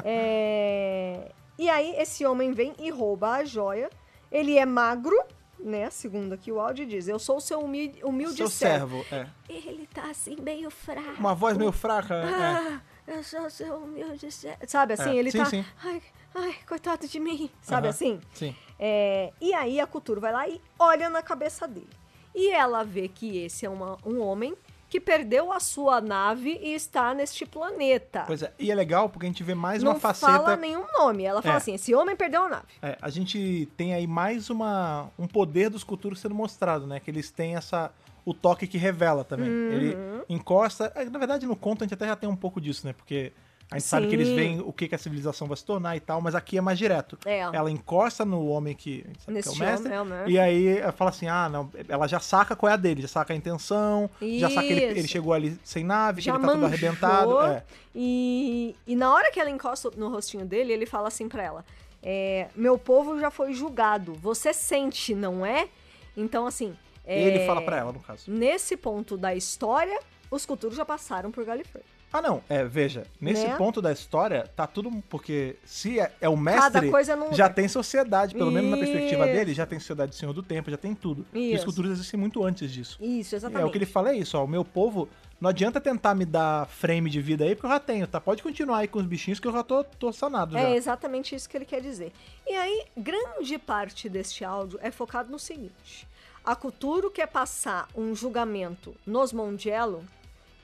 [0.05, 3.91] É, E aí, esse homem vem e rouba a joia.
[4.33, 5.17] Ele é magro,
[5.59, 5.91] né?
[5.91, 9.05] Segundo aqui o áudio diz: Eu sou o seu humilde, humilde Seu servo.
[9.09, 9.53] servo, é.
[9.53, 11.19] Ele tá assim, meio fraco.
[11.19, 12.25] Uma voz meio fraca, é.
[12.25, 14.59] Ah, eu sou seu humilde servo.
[14.67, 15.11] Sabe assim?
[15.11, 15.45] É, Ele sim, tá.
[15.47, 15.65] sim.
[15.85, 16.03] Ai,
[16.35, 17.51] ai, coitado de mim.
[17.61, 18.21] Sabe assim?
[18.33, 18.55] Sim.
[18.79, 21.91] É, e aí a Couture vai lá e olha na cabeça dele.
[22.35, 24.55] E ela vê que esse é uma- um homem
[24.91, 28.25] que perdeu a sua nave e está neste planeta.
[28.27, 30.33] Pois é, e é legal porque a gente vê mais Não uma faceta.
[30.33, 31.23] fala nenhum nome.
[31.25, 31.59] Ela fala É.
[31.59, 32.67] assim: esse homem perdeu a nave.
[32.83, 36.99] É, a gente tem aí mais uma, um poder dos culturos sendo mostrado, né?
[36.99, 37.93] Que eles têm essa
[38.25, 39.49] o toque que revela também.
[39.49, 39.73] Uhum.
[39.73, 39.97] Ele
[40.29, 40.93] encosta.
[40.95, 42.93] é, Na verdade, no conto a gente até já tem um pouco disso, né?
[42.93, 43.33] Porque
[43.71, 44.35] a gente sabe que eles Sim.
[44.35, 46.77] veem o que, que a civilização vai se tornar e tal, mas aqui é mais
[46.79, 47.17] direto.
[47.25, 47.39] É.
[47.41, 49.93] Ela encosta no homem que, que é o mestre.
[49.93, 50.33] é o mestre.
[50.33, 53.09] E aí ela fala assim: ah, não, ela já saca qual é a dele, já
[53.09, 54.99] saca a intenção, já saca que ele, Isso.
[54.99, 56.77] ele chegou ali sem nave, Já que ele tá tudo manjou.
[56.77, 57.41] arrebentado.
[57.43, 57.63] É.
[57.95, 61.65] E, e na hora que ela encosta no rostinho dele, ele fala assim pra ela:
[62.03, 64.15] é, Meu povo já foi julgado.
[64.15, 65.69] Você sente, não é?
[66.17, 66.77] Então, assim.
[67.07, 68.31] é, Ele fala pra ela, no caso.
[68.31, 69.99] Nesse ponto da história,
[70.29, 71.85] os culturos já passaram por Gallifrey.
[72.13, 72.43] Ah, não.
[72.49, 73.57] É, veja, nesse Né?
[73.57, 74.91] ponto da história, tá tudo.
[75.09, 78.35] Porque se é, é o mestre, num já tem sociedade.
[78.35, 79.35] Pelo menos na perspectiva Isso.
[79.35, 81.25] dele, já tem sociedade do Senhor do Tempo, já tem tudo.
[81.33, 81.65] E os Isso.
[81.65, 82.99] culturos existem muito antes disso.
[83.01, 83.69] Isso, É exatamente.
[83.69, 84.45] o que ele fala é isso, ó.
[84.45, 85.09] O meu povo.
[85.41, 88.21] Não adianta tentar me dar frame de vida aí, porque eu já tenho, tá?
[88.21, 90.61] Pode continuar aí com os bichinhos que eu já tô, tô sanado já.
[90.61, 92.13] É exatamente isso que ele quer dizer.
[92.47, 96.07] E aí, grande parte deste áudio é focado no seguinte:
[96.45, 100.05] a Culturo quer passar um julgamento nos Mondiello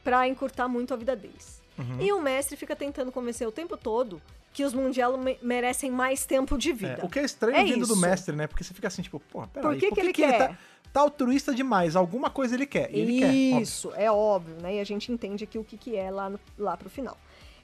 [0.07, 1.61] pra encurtar muito a vida deles.
[1.77, 2.01] Uhum.
[2.01, 6.57] E o mestre fica tentando convencer o tempo todo que os me- merecem mais tempo
[6.57, 6.99] de É, vida.
[7.03, 7.97] o que é estranho É vindo do isso.
[8.01, 8.47] mestre, né?
[8.47, 10.39] Porque você fica assim, tipo, porra, peraí, Por que que ele ele quer?
[10.51, 10.59] tá,
[10.93, 11.97] tá altruísta demais?
[11.97, 12.89] Alguma coisa ele quer.
[12.95, 13.27] E ele quer.
[13.27, 13.61] óbvio.
[13.63, 14.77] Isso, é óbvio, né?
[14.77, 17.19] E a gente entende aqui o que, que é lá, no, lá pro final.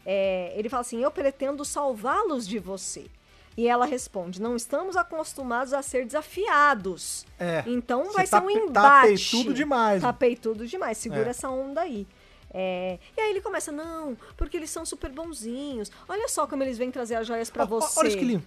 [0.04, 3.06] É, ele fala assim: Eu pretendo salvá-los de você.
[3.56, 7.24] E ela responde: Não estamos acostumados a ser desafiados.
[7.38, 7.62] É.
[7.66, 8.72] Então vai tá ser um pe- embate.
[8.72, 10.02] tá peitudo demais.
[10.02, 10.98] Tá peitudo demais.
[10.98, 11.30] Segura É.
[11.30, 12.06] essa onda aí.
[12.54, 15.90] É, E aí ele começa: Não, porque eles são super bonzinhos.
[16.08, 17.98] Olha só como eles vêm trazer as joias pra Ó, ó, você.
[18.00, 18.44] Olha isso que lindo.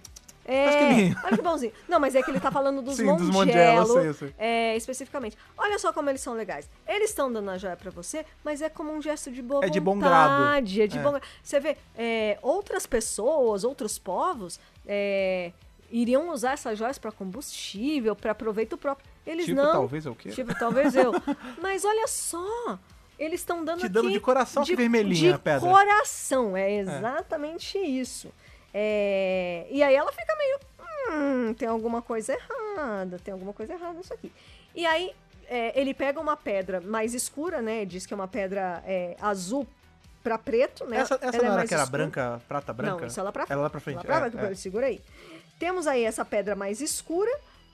[0.48, 1.72] É, Olha que olha bonzinho.
[1.88, 4.34] Não, mas é que ele tá falando dos Sim, dos Mongello, eu sei, eu sei.
[4.38, 5.36] é, especificamente.
[5.58, 6.70] Olha só como eles são legais.
[6.86, 9.68] Eles estão dando a joia pra você, mas é como um gesto de boa É
[9.68, 10.74] de bom vontade.
[10.76, 10.82] grado.
[10.84, 11.02] É de É.
[11.02, 11.24] bom grado.
[11.42, 15.50] Você vê, é, outras pessoas, outros povos, é,
[15.90, 19.04] iriam usar essas joias pra combustível, pra proveito próprio.
[19.26, 19.72] Eles Tipo, não.
[19.72, 20.30] talvez é o quê?
[20.30, 21.10] Tipo, talvez eu.
[21.60, 22.78] Mas olha só.
[23.18, 25.68] Eles estão dando Te dando aqui de coração que vermelhinha de a pedra.
[25.68, 28.30] coração, é exatamente isso.
[28.74, 30.58] É, E aí ela fica meio.
[31.08, 34.30] Hum, tem alguma coisa errada, tem alguma coisa errada nisso aqui.
[34.74, 35.12] E aí
[35.48, 37.84] é, ele pega uma pedra mais escura, né?
[37.84, 39.66] Diz que é uma pedra é, azul
[40.22, 40.98] pra preto, né?
[40.98, 41.98] Essa, essa Ela é não era que era escura.
[42.02, 43.00] branca, prata branca?
[43.00, 43.52] Não, isso é lá pra frente.
[43.52, 43.96] Ela lá pra frente.
[43.96, 44.54] Lá pra é, frente, é.
[44.56, 45.00] segura aí.
[45.58, 47.30] Temos aí essa pedra mais escura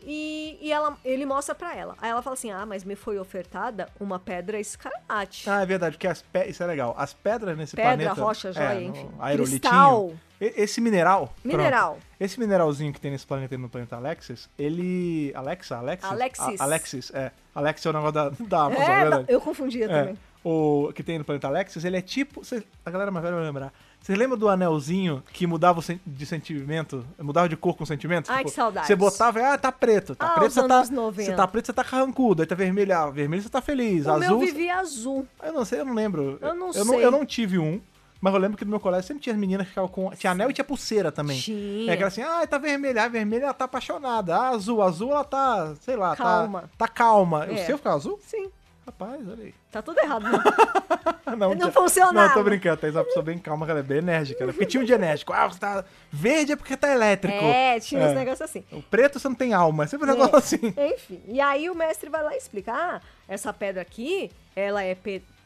[0.07, 1.97] e, e ela, ele mostra pra ela.
[2.01, 5.49] Aí ela fala assim: Ah, mas me foi ofertada uma pedra escarlate.
[5.49, 6.45] Ah, é verdade, porque as pe...
[6.49, 6.95] isso é legal.
[6.99, 8.13] As pedras nesse Pedra, planeta...
[8.21, 9.09] rocha, joia, é, enfim.
[9.37, 10.13] Cristal.
[10.41, 11.33] Esse mineral...
[11.45, 11.93] Mineral.
[11.93, 12.07] pronto.
[12.19, 15.33] esse mineralzinho que tem nesse planeta no planeta Alexis, ele...
[15.37, 15.77] Alexa?
[15.77, 16.11] Alexis?
[16.11, 16.61] Alexis.
[16.61, 17.31] A- Alexis, é.
[17.55, 19.25] Alexis é o negócio da, da Amazon, É, verdade.
[19.29, 20.19] eu confundia É, também.
[20.43, 22.43] o que tem no planeta Alexis, ele é tipo.
[22.85, 23.73] a galera mais velha vai lembrar.
[24.03, 27.07] Você lembra do anelzinho que mudava o de sentimento?
[27.21, 28.31] Mudava de cor com sentimento?
[28.33, 28.89] Ai, que saudades.
[28.89, 30.17] Você botava e, ah, tá preto.
[30.17, 30.75] Tá Ah, preto, você tá.
[30.75, 31.23] anos 90.
[31.31, 32.43] Você tá preto, você tá carrancudo.
[32.43, 34.05] Aí tá vermelho, ah, vermelho você tá feliz.
[34.07, 34.21] O azul.
[34.21, 35.25] meu vivia azul.
[35.41, 36.37] Eu não sei, eu não lembro.
[36.41, 37.05] Eu não eu sei.
[37.05, 37.81] eu não tive um.
[38.21, 40.11] Mas eu lembro que no meu colégio sempre tinha as meninas que ficavam com.
[40.11, 41.39] Tinha anel e tinha pulseira também.
[41.41, 41.93] Tinha.
[41.93, 44.35] É que era assim, ah, tá vermelha, a vermelha ela tá apaixonada.
[44.37, 46.63] Ah, azul, azul ela tá, sei lá, Calma.
[46.63, 46.69] tá.
[46.79, 47.47] Tá calma.
[47.49, 47.57] O É.
[47.67, 48.19] seu ficava azul?
[48.25, 48.49] Sim.
[48.85, 49.55] Rapaz, olha aí.
[49.71, 50.39] Tá tudo errado, né?
[51.39, 52.29] Não, Não funcionava.
[52.29, 52.77] Não, tô brincando.
[52.79, 54.45] Thaís é uma pessoa bem calma, ela é bem enérgica.
[54.45, 54.53] Né?
[54.53, 55.33] Porque tinha um de enérgico.
[55.33, 57.43] Ah, você tá verde é porque tá elétrico.
[57.45, 58.15] É, tinha uns É.
[58.15, 58.65] negócios assim.
[58.73, 59.85] O preto você não tem alma.
[59.85, 60.17] É sempre um É.
[60.17, 60.75] negócio assim.
[60.77, 64.97] Enfim, e aí o mestre vai lá e explica: ah, essa pedra aqui, ela é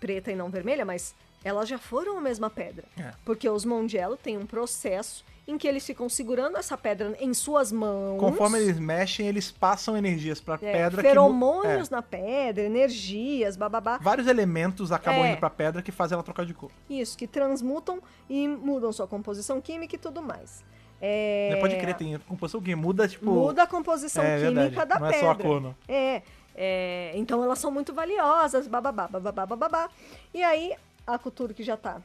[0.00, 1.14] preta e não vermelha, mas
[1.44, 2.84] elas já foram a mesma pedra.
[2.98, 3.12] É.
[3.24, 7.70] Porque os Mongello têm um processo em que eles ficam segurando essa pedra em suas
[7.70, 8.18] mãos.
[8.18, 11.08] Conforme eles mexem, eles passam energias pra é, pedra que.
[11.08, 11.94] feromônios é.
[11.94, 13.98] na pedra, energias, bababá.
[13.98, 15.30] Vários elementos acabam É.
[15.32, 16.70] indo pra pedra que fazem ela trocar de cor.
[16.90, 20.64] Isso, que transmutam e mudam sua composição química e tudo mais.
[21.00, 23.30] É, Né, Pode crer, tem composição que muda, tipo.
[23.30, 24.88] Muda a composição É, química verdade.
[24.88, 25.26] da Não é pedra.
[25.26, 25.74] só a cor, não.
[25.86, 26.22] É,
[26.54, 29.90] é, então elas são muito valiosas, bababá, bababá, bababá.
[30.34, 30.72] E aí
[31.06, 32.00] a cultura que já tá,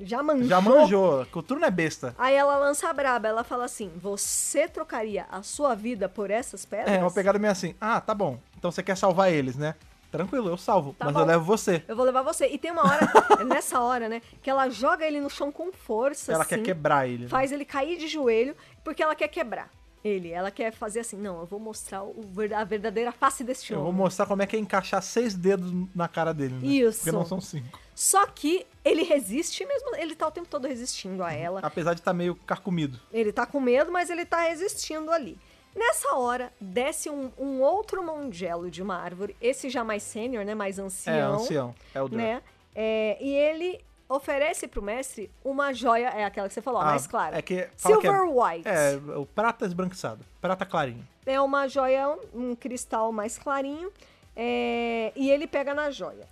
[0.00, 0.48] já manjou.
[0.48, 1.26] Já manjou.
[1.26, 2.14] Cultura não é besta.
[2.18, 6.64] Aí ela lança a braba, ela fala assim, você trocaria a sua vida por essas
[6.64, 6.94] pedras?
[6.96, 7.74] É, uma pegada meio assim.
[7.80, 8.38] Ah, tá bom.
[8.58, 9.74] Então você quer salvar eles, né?
[10.10, 10.94] Tranquilo, eu salvo.
[10.98, 11.20] Tá mas bom.
[11.20, 11.82] eu levo você.
[11.88, 12.46] Eu vou levar você.
[12.46, 13.08] E tem uma hora,
[13.44, 17.08] nessa hora, né, que ela joga ele no chão com força, Ela assim, quer quebrar
[17.08, 17.24] ele.
[17.24, 17.28] né?
[17.28, 19.70] faz ele cair de joelho, porque ela quer quebrar.
[20.04, 20.30] Ele.
[20.30, 22.14] Ela quer fazer assim, não, eu vou mostrar o
[22.56, 24.02] a verdadeira face deste Eu vou homem.
[24.02, 26.66] mostrar como é que é encaixar seis dedos na cara dele, né?
[26.66, 26.98] Isso.
[26.98, 27.78] Porque não são cinco.
[27.94, 31.60] Só que ele resiste mesmo, ele tá o tempo todo resistindo a ela.
[31.62, 32.98] Apesar de estar meio carcomido.
[33.12, 35.38] Ele tá com medo, mas ele tá resistindo ali.
[35.74, 40.54] Nessa hora, desce um, um outro mongelo de uma árvore, esse já mais sênior, né,
[40.54, 41.14] mais ancião.
[41.14, 41.74] É, ancião.
[41.94, 42.42] É o né?
[42.74, 47.06] É, e ele oferece pro mestre uma joia, é aquela que você falou, Ah, mais
[47.06, 47.38] clara.
[47.38, 48.68] É que fala que Silver é, White.
[48.68, 50.24] É, o prata esbranquiçado.
[50.40, 51.06] Prata clarinho.
[51.24, 53.90] É uma joia, um cristal mais clarinho.
[54.36, 56.26] é, e ele pega na joia.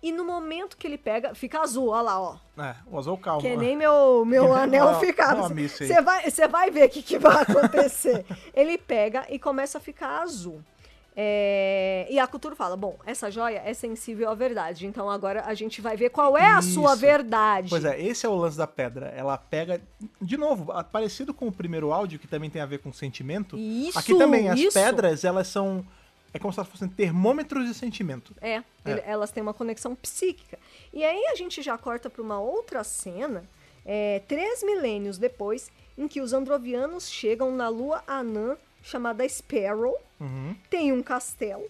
[0.00, 2.36] E no momento que ele pega, fica azul, olha lá, ó.
[2.56, 3.40] É, o azul calmo.
[3.40, 5.68] Que nem meu, meu anel aí.
[5.68, 8.24] Você vai, você vai ver o que, que vai acontecer.
[8.54, 10.62] ele pega e começa a ficar azul.
[11.20, 14.86] É, e a cultura fala: bom, essa joia é sensível à verdade.
[14.86, 17.00] Então agora a gente vai ver qual é a sua Isso.
[17.00, 17.70] verdade.
[17.70, 19.06] Pois é, esse é o lance da pedra.
[19.16, 19.80] Ela pega.
[20.22, 23.58] De novo, parecido com o primeiro áudio, que também tem a ver com sentimento.
[23.58, 24.78] Isso, Aqui também, as isso.
[24.78, 25.84] pedras, elas são.
[26.32, 28.34] É como se elas fossem termômetros de sentimento.
[28.40, 30.58] É, ele- elas têm uma conexão psíquica.
[30.92, 33.44] E aí a gente já corta para uma outra cena,
[33.84, 40.54] é, três milênios depois, em que os androvianos chegam na lua anã chamada Sparrow, Uhum.
[40.70, 41.68] tem um castelo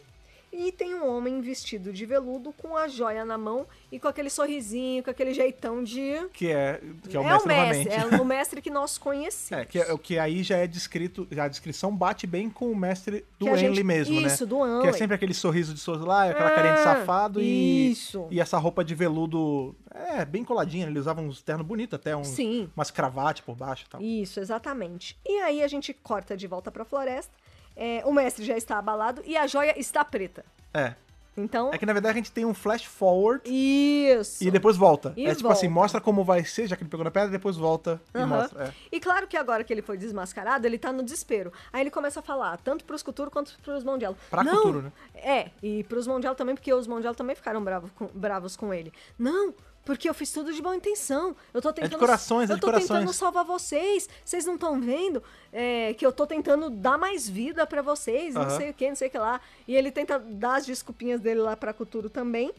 [0.53, 4.30] e tem um homem vestido de veludo com a joia na mão e com aquele
[4.30, 6.26] sorrisinho, com aquele jeitão de.
[6.32, 9.62] Que é, que é o é mestre o mestre, é o mestre que nós conhecemos.
[9.62, 12.70] É, que, é, o que aí já é descrito, já a descrição bate bem com
[12.70, 14.26] o mestre do Que gente- mesmo, né?
[14.26, 17.90] isso, do Que é sempre aquele sorriso de soslaio, aquela carinha de Ah, safado e,
[17.92, 18.26] isso.
[18.30, 22.28] e essa roupa de veludo, é, bem coladinha, ele usava uns terno bonito até, uns,
[22.28, 22.70] Sim.
[22.76, 24.01] umas cravate por baixo e tal.
[24.01, 25.18] Isso, exatamente.
[25.26, 27.32] E aí a gente corta de volta pra floresta.
[27.79, 30.45] É, o mestre já está abalado e a joia está preta.
[30.74, 30.95] É.
[31.37, 31.70] Então.
[31.72, 34.43] É que na verdade a gente tem um flash forward Isso.
[34.43, 35.12] e depois volta.
[35.16, 35.81] E é tipo assim, volta.
[35.81, 38.26] mostra como vai ser, já que ele pegou na pedra, depois volta e Aham.
[38.26, 38.64] mostra.
[38.64, 38.72] É.
[38.91, 41.53] E claro que agora que ele foi desmascarado, ele tá no desespero.
[41.72, 44.16] Aí ele começa a falar, tanto pros Cthulhu quanto pros Mondial.
[44.29, 44.93] Pra não, né?
[45.14, 48.93] É, e pros Mondial também, porque os Mondial também ficaram bravos com, bravos com ele.
[49.16, 49.55] Não,
[49.89, 51.34] porque eu fiz tudo de boa intenção.
[51.55, 51.99] Eu tô tentando.
[51.99, 53.16] corações, é Eu de tô tentando corações.
[53.16, 54.07] salvar vocês.
[54.22, 58.43] Vocês não estão vendo é, que eu tô tentando dar mais vida pra vocês, não
[58.43, 58.51] Aham.
[58.59, 59.41] sei o que, não sei o que lá.
[59.66, 62.53] E ele tenta dar as desculpinhas dele lá pra Cthulhu também.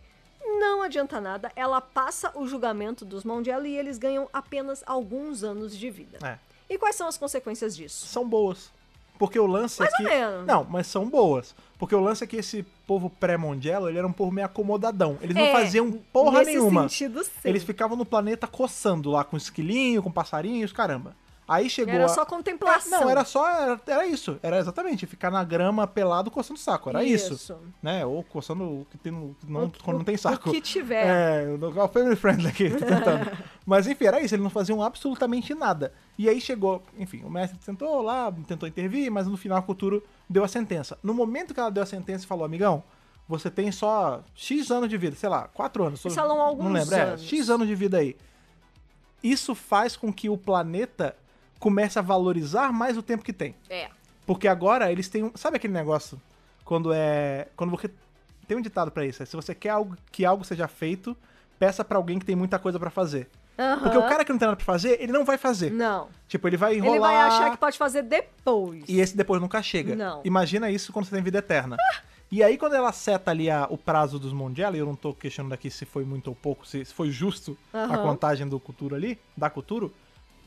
[0.43, 1.51] Não adianta nada.
[1.55, 6.17] Ela passa o julgamento dos Mondial e eles ganham apenas alguns anos de vida.
[6.23, 6.39] É.
[6.67, 8.07] E quais são as consequências disso?
[8.07, 8.71] São boas.
[9.19, 10.15] Porque o lance Mais é ou que.
[10.15, 10.47] menos.
[10.47, 11.53] Não, mas são boas.
[11.79, 15.17] Porque o lance é que esse povo pré-mondielo, ele era um povo meio acomodadão.
[15.21, 16.81] Eles não É, faziam porra nenhuma.
[16.89, 17.29] sentido, sim.
[17.45, 21.15] Eles ficavam no planeta coçando lá com esquilinho, com passarinhos, caramba.
[21.49, 21.93] Aí chegou.
[21.93, 22.99] Era a- só contemplação.
[22.99, 23.49] É, não, era só.
[23.49, 24.39] Era, era isso.
[24.43, 26.89] Era exatamente ficar na grama pelado coçando saco.
[26.89, 27.33] Era isso.
[27.33, 27.57] Isso.
[27.81, 28.05] Né?
[28.05, 29.35] Ou coçando o que tem no.
[29.47, 30.49] Não, O- quando não tem saco.
[30.49, 31.05] o que tiver.
[31.05, 33.31] É, o family friend aqui, tô tentando.
[33.65, 34.35] Mas enfim, era isso.
[34.35, 35.91] Eles não faziam absolutamente nada.
[36.17, 36.83] E aí chegou.
[36.97, 40.97] Enfim, o mestre tentou lá, tentou intervir, mas no final a cultura deu a sentença.
[41.01, 42.83] No momento que ela deu a sentença e falou, amigão.
[43.27, 46.01] Você tem só X anos de vida, sei lá, 4 anos.
[46.01, 47.21] Falam alguns Não lembro, é, anos.
[47.21, 48.15] X anos de vida aí.
[49.21, 51.15] Isso faz com que o planeta
[51.59, 53.53] comece a valorizar mais o tempo que tem.
[53.69, 53.89] É.
[54.25, 55.31] Porque agora eles têm um.
[55.35, 56.19] Sabe aquele negócio?
[56.63, 57.47] Quando é.
[57.55, 57.89] Quando você.
[58.47, 59.21] Tem um ditado pra isso.
[59.21, 61.15] É, se você quer algo, que algo seja feito,
[61.59, 63.29] peça pra alguém que tem muita coisa pra fazer.
[63.57, 63.79] Aham.
[63.81, 65.69] Porque o cara que não tem nada pra fazer, ele não vai fazer.
[65.71, 66.07] Não.
[66.27, 66.93] Tipo, ele vai enrolar.
[66.95, 68.83] Ele vai achar que pode fazer depois.
[68.87, 69.95] E esse depois nunca chega.
[69.95, 70.21] Não.
[70.23, 71.75] Imagina isso quando você tem vida eterna.
[72.31, 75.15] E aí, quando ela seta ali a- o prazo dos Mondial, e eu não tô
[75.15, 78.03] questionando aqui se foi muito ou pouco, se, se foi justo a Aham.
[78.03, 79.89] contagem do Cultura ali, da Cultura,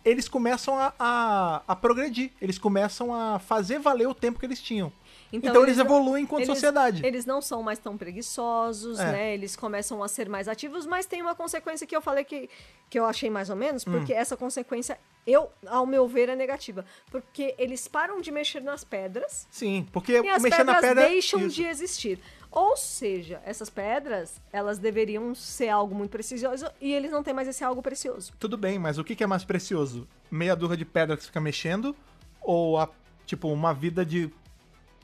[0.05, 2.31] eles começam a, a, a progredir.
[2.41, 4.93] Eles começam a fazer valer o tempo que eles tinham.
[5.33, 7.05] Então, eles, não- evoluem enquanto eles- sociedade.
[7.07, 9.13] Eles não são mais tão preguiçosos, É.
[9.13, 9.35] né?
[9.35, 12.51] Eles começam a ser mais ativos, mas tem uma consequência que eu falei que,
[12.91, 13.93] que eu achei mais ou menos, Hum.
[13.93, 16.85] porque essa consequência, eu, ao meu ver, é negativa.
[17.11, 21.09] Porque eles param de mexer nas pedras Sim, porque e as mexer na pedras pedra.
[21.09, 21.57] deixam isso.
[21.57, 22.19] de existir.
[22.51, 27.49] Ou seja, essas pedras, elas deveriam ser algo muito precioso e eles não têm mais
[27.49, 28.35] esse algo precioso.
[28.39, 30.07] Tudo bem, mas o que é mais precioso?
[30.31, 31.97] Meia dúzia de pedra que você fica mexendo?
[32.43, 32.91] Ou, a,
[33.25, 34.31] tipo, uma vida de.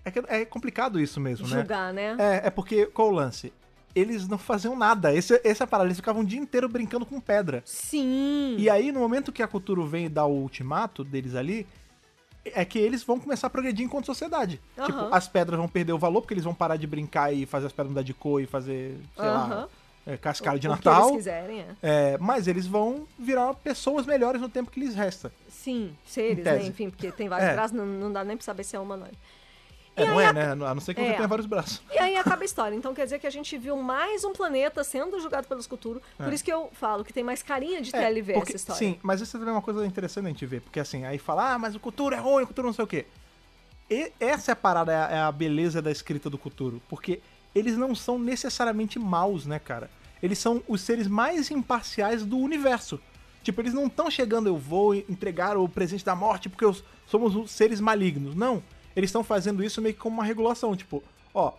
[0.05, 1.59] É, que é complicado isso mesmo, né?
[1.59, 2.17] Julgar, né?
[2.19, 3.53] É, é porque, qual o lance?
[3.95, 5.13] Eles não faziam nada.
[5.15, 7.63] Esse, essa é a parada, eles ficavam o dia inteiro brincando com pedra.
[7.65, 8.55] Sim.
[8.59, 11.67] E aí, no momento que a cultura vem e dá o ultimato deles ali,
[12.45, 14.61] é que eles vão começar a progredir enquanto sociedade.
[14.79, 14.87] Aham.
[14.87, 17.67] Tipo, as pedras vão perder o valor, porque eles vão parar de brincar e fazer
[17.67, 19.69] as pedras mudar de cor e fazer, sei lá, Aham.
[20.07, 21.03] é, cascalho de O que Natal.
[21.09, 21.67] eles quiserem, é.
[21.83, 25.33] É, mas eles vão virar pessoas melhores no tempo que lhes resta.
[25.49, 26.63] Sim, seres, né?
[26.65, 27.55] Enfim, porque tem vários É.
[27.55, 29.19] braços, não, não dá nem pra saber se é humanoide.
[30.03, 30.53] É, não é, a- né?
[30.53, 31.15] A não ser que você É.
[31.15, 31.83] tenha vários braços.
[31.93, 32.75] E aí acaba a história.
[32.77, 36.01] Então quer dizer que a gente viu mais um planeta sendo julgado pelos Cthulhu.
[36.17, 38.79] Por isso que eu falo que tem mais carinha de É, TLV porque- essa história.
[38.79, 40.61] Sim, mas isso também é uma coisa interessante a gente ver.
[40.61, 42.89] Porque assim, aí fala, ah, mas o Cthulhu é ruim, o Cthulhu não sei o
[42.89, 43.07] quê.
[43.91, 46.81] E essa é a parada, é a, é beleza da escrita do Cthulhu.
[46.89, 47.21] Porque
[47.55, 49.91] eles não são necessariamente maus, né, cara?
[50.23, 53.01] Eles são os seres mais imparciais do universo.
[53.43, 57.35] Tipo, eles não estão chegando, eu vou entregar o presente da morte porque os- somos
[57.35, 58.35] os seres malignos.
[58.35, 58.63] Não.
[58.99, 60.75] Eles estão fazendo isso meio que como uma regulação.
[60.77, 61.53] Tipo, ó,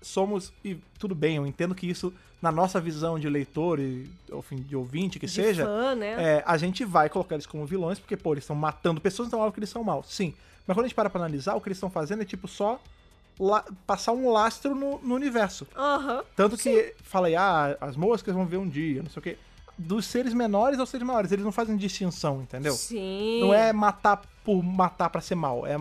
[0.00, 0.52] somos.
[0.64, 4.74] E tudo bem, eu entendo que isso, na nossa visão de leitor e enfim, de
[4.74, 5.64] ouvinte, que De seja.
[5.64, 6.38] fã, né?
[6.38, 9.38] É, a gente vai colocar eles como vilões, porque, pô, eles estão matando pessoas, então
[9.40, 10.06] é óbvio que eles são maus.
[10.12, 10.34] Sim.
[10.66, 12.80] Mas quando a gente para pra analisar, o que eles estão fazendo é, tipo, só
[13.38, 15.66] la- passar um lastro no, no universo.
[15.76, 16.24] Aham.
[16.34, 19.36] Tanto que fala aí, ah, as moscas vão ver um dia, não sei o quê.
[19.78, 22.72] Dos seres menores aos seres maiores, eles não fazem distinção, entendeu?
[22.72, 23.40] Sim.
[23.42, 25.76] Não é matar por matar pra ser mal, é,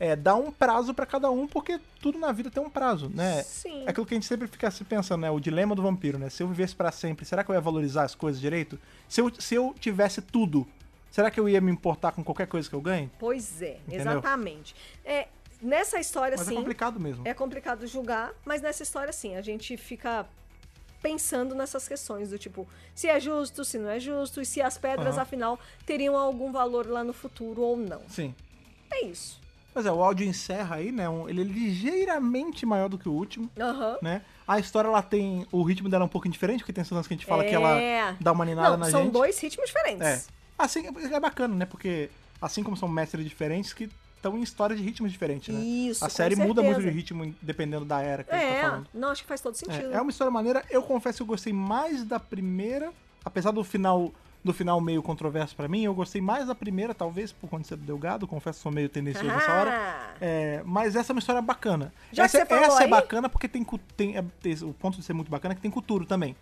[0.00, 3.42] é dar um prazo pra cada um, porque tudo na vida tem um prazo, né?
[3.42, 3.84] Sim.
[3.86, 5.30] É aquilo que a gente sempre fica se pensando, né?
[5.30, 6.30] O dilema do vampiro, né?
[6.30, 8.80] Se eu vivesse pra sempre, será que eu ia valorizar as coisas direito?
[9.06, 10.66] Se eu, se eu tivesse tudo,
[11.10, 13.10] será que eu ia me importar com qualquer coisa que eu ganhe?
[13.18, 14.12] Pois é, Entendeu?
[14.12, 14.74] exatamente.
[15.04, 15.28] É,
[15.60, 17.28] nessa história, Mas sim, é complicado mesmo.
[17.28, 20.26] é complicado julgar, mas nessa história, sim, a gente fica
[21.02, 24.78] pensando nessas questões do tipo, se é justo, se não é justo, e se as
[24.78, 25.22] pedras, Aham.
[25.22, 28.00] afinal, teriam algum valor lá no futuro ou não.
[28.08, 28.34] Sim.
[28.90, 29.39] É isso.
[29.72, 31.08] Pois é, o áudio encerra aí, né?
[31.08, 33.98] um- ele é ligeiramente maior do que o último, Aham.
[34.02, 34.22] né?
[34.46, 35.46] A história, ela tem...
[35.52, 37.50] O ritmo dela é um pouquinho diferente, porque tem lance que a gente fala que
[37.50, 37.54] É.
[37.54, 39.12] ela dá uma ninada Não, na são gente.
[39.12, 40.02] dois ritmos diferentes.
[40.06, 40.22] É.
[40.58, 41.64] Assim, é bacana, né?
[41.66, 42.10] Porque
[42.42, 45.60] assim como são mestres diferentes, que estão em histórias de ritmos diferentes, né?
[45.60, 48.60] Isso, A série muda muito de ritmo dependendo da era que a gente tá É,
[48.62, 48.86] falando.
[48.92, 49.92] não, acho que faz todo sentido.
[49.92, 50.62] É, é uma história maneira.
[50.68, 52.92] Eu confesso que eu gostei mais da primeira,
[53.24, 54.12] apesar do final
[54.42, 57.68] do final meio controverso pra mim, eu gostei mais da primeira, talvez por conta de
[57.68, 59.70] ser do Delgado, confesso que sou meio tendencioso nessa hora.
[59.70, 61.92] Ah, É, mas essa é uma história bacana.
[62.12, 63.64] Já essa você essa é bacana porque tem,
[63.96, 66.34] tem, é, tem- o ponto de ser muito bacana é que tem cultura também.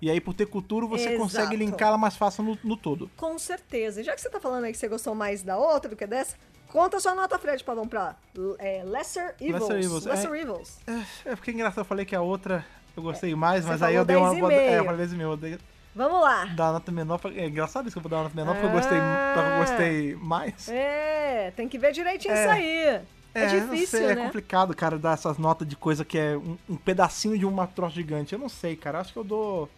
[0.00, 1.18] E aí, por ter cultura, você Exato.
[1.18, 3.10] consegue linkar ela mais fácil no, no todo.
[3.16, 4.04] Com certeza.
[4.04, 6.36] Já que você tá falando aí que você gostou mais da outra do que dessa,
[6.68, 8.14] conta sua nota, Fred, pra vamos pra
[8.60, 9.60] é, Lesser Evils.
[9.68, 10.40] Lesser Evils, Lesser é.
[10.40, 10.78] Evils.
[10.86, 12.64] É, é porque é engraçado, eu falei que a outra
[12.96, 14.30] eu gostei mais, você mas aí eu dei uma.
[14.32, 14.50] 10,5.
[14.52, 15.30] É, eu falei 10 mil.
[15.30, 15.58] Eu dei,
[15.94, 16.44] Vamos lá.
[16.46, 17.18] dar nota menor.
[17.18, 18.98] pra- É engraçado isso que eu vou dar nota menor, porque eu gostei,
[19.34, 20.68] porque eu gostei mais.
[20.68, 22.42] É, tem que ver direitinho É.
[22.44, 23.00] isso aí.
[23.34, 24.22] É, não difícil, sei, né?
[24.22, 27.66] É complicado, cara, dar essas notas de coisa que é um, um pedacinho de uma
[27.66, 28.32] troço gigante.
[28.32, 29.00] Eu não sei, cara.
[29.00, 29.68] Acho que eu dou.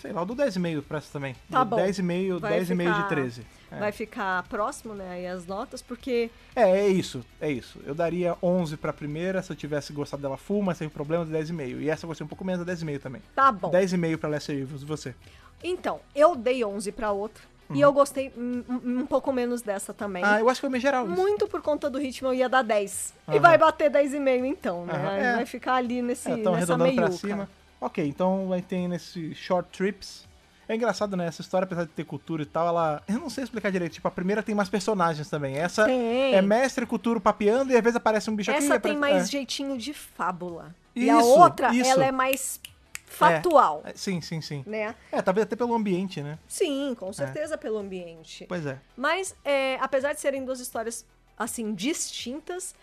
[0.00, 1.34] Sei lá, eu dou 10,5 pra essa também.
[1.50, 1.84] Tá Dou bom.
[1.84, 3.46] 10,5, Vai 10,5 ficar- de 13.
[3.70, 3.78] É.
[3.78, 7.78] Vai ficar próximo, né, aí as notas, porque É, é isso, é isso.
[7.84, 11.30] Eu daria 11 pra primeira se eu tivesse gostado dela full, mas teve problema de
[11.32, 11.80] 10,5.
[11.80, 13.20] E essa eu gostei um pouco menos, 10,5 também.
[13.34, 13.70] tá bom.
[13.70, 15.14] 10,5 pra Lesser Evils, e você?
[15.62, 17.42] Então, eu dei 11 pra outra,
[17.74, 18.64] e eu gostei um,
[19.00, 20.22] um- pouco menos dessa também.
[20.24, 20.30] Uhum.
[20.30, 21.14] Ah, eu acho que foi meio geral isso.
[21.20, 23.12] Muito por conta do ritmo, eu ia dar 10.
[23.26, 23.40] E Aham.
[23.40, 24.94] vai bater 10,5 então, né?
[24.94, 25.34] Aí é.
[25.34, 27.12] Vai ficar ali nesse, É, nessa arredondando pra meiuca.
[27.18, 27.48] cima.
[27.80, 30.26] Ok, então aí tem nesse Short Trips.
[30.68, 31.26] É engraçado, né?
[31.26, 33.02] Essa história, apesar de ter cultura e tal, ela.
[33.08, 33.92] Eu não sei explicar direito.
[33.94, 35.56] Tipo, a primeira tem mais personagens também.
[35.56, 36.34] Essa Tem.
[36.34, 38.58] é mestre cultura papeando e às vezes aparece um bicho aqui.
[38.58, 39.30] Essa tem aparece- mais é.
[39.30, 40.74] jeitinho de fábula.
[40.94, 41.88] e a Isso, outra, isso.
[41.90, 42.60] ela é mais
[43.06, 44.62] factual, É, Sim, sim, sim.
[44.66, 44.94] né?
[45.10, 46.38] É, talvez até pelo ambiente, né?
[46.46, 48.44] Sim, com certeza pelo ambiente.
[48.46, 48.78] Pois é.
[48.96, 51.06] Mas, é, apesar de serem duas histórias,
[51.38, 52.74] assim, distintas,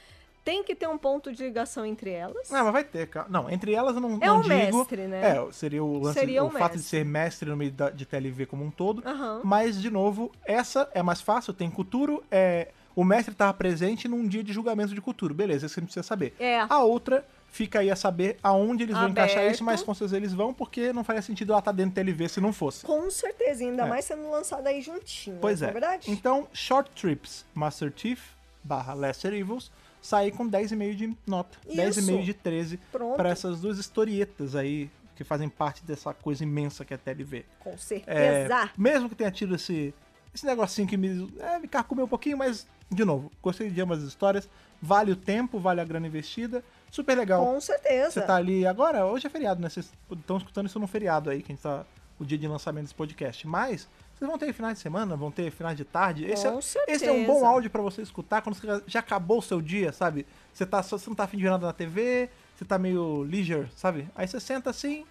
[0.46, 2.50] tem que ter um ponto de ligação entre elas.
[2.54, 3.26] Ah, mas vai ter, cara.
[3.30, 4.54] Não, entre elas eu não, É não um digo.
[4.78, 5.36] mestre, né?
[5.38, 8.46] É, seria o lance, Seria o fato de ser mestre no meio da- de TLV
[8.46, 9.02] como um todo.
[9.06, 9.42] Aham.
[9.44, 12.70] Mas, de novo, essa é mais fácil, tem cultura, é.
[12.96, 15.34] O mestre estava presente num dia de julgamento de cultura.
[15.34, 16.34] Beleza, isso você não precisa saber.
[16.40, 16.60] É.
[16.70, 20.32] A outra fica aí a saber aonde eles vão encaixar isso, mas com certeza eles
[20.34, 22.86] vão, porque não faria sentido ela estar dentro do TLV se não fosse.
[22.86, 23.90] Com certeza, ainda É.
[23.90, 25.38] mais sendo lançada aí juntinho.
[25.42, 25.72] Pois não é.
[25.72, 26.10] é verdade?
[26.12, 28.22] Então, Short Trips Master Chief
[28.64, 29.70] barra Lesser Evils
[30.06, 31.58] sair com 10,5 de nota.
[31.68, 32.02] Isso.
[32.02, 33.16] 10,5 de 13 Pronto.
[33.16, 37.46] para essas duas historietas aí que fazem parte dessa coisa imensa que é a TLV.
[37.60, 38.70] Com É, certeza.
[38.78, 39.94] mesmo que tenha tido esse,
[40.34, 44.00] esse negocinho que me, é, me carcomeu um pouquinho, mas, de novo, gostei de ambas
[44.00, 44.48] as histórias.
[44.82, 46.62] Vale o tempo, vale a grana investida.
[46.92, 47.44] Super legal.
[47.46, 48.12] Com certeza.
[48.12, 49.70] Você tá ali agora, hoje é feriado, né?
[49.70, 51.86] Vocês estão escutando isso no feriado aí, que a gente tá.
[52.20, 53.46] O dia de lançamento desse podcast.
[53.48, 56.26] Mas vocês vão ter finais de semana, vão ter finais de tarde.
[56.26, 59.40] Esse, Com é, esse é um bom áudio pra você escutar quando você já acabou
[59.40, 60.26] o seu dia, sabe?
[60.54, 63.68] Você, tá, você não tá afim de ver nada na TV, você tá meio leisure,
[63.76, 64.08] sabe?
[64.16, 65.06] Aí você senta assim,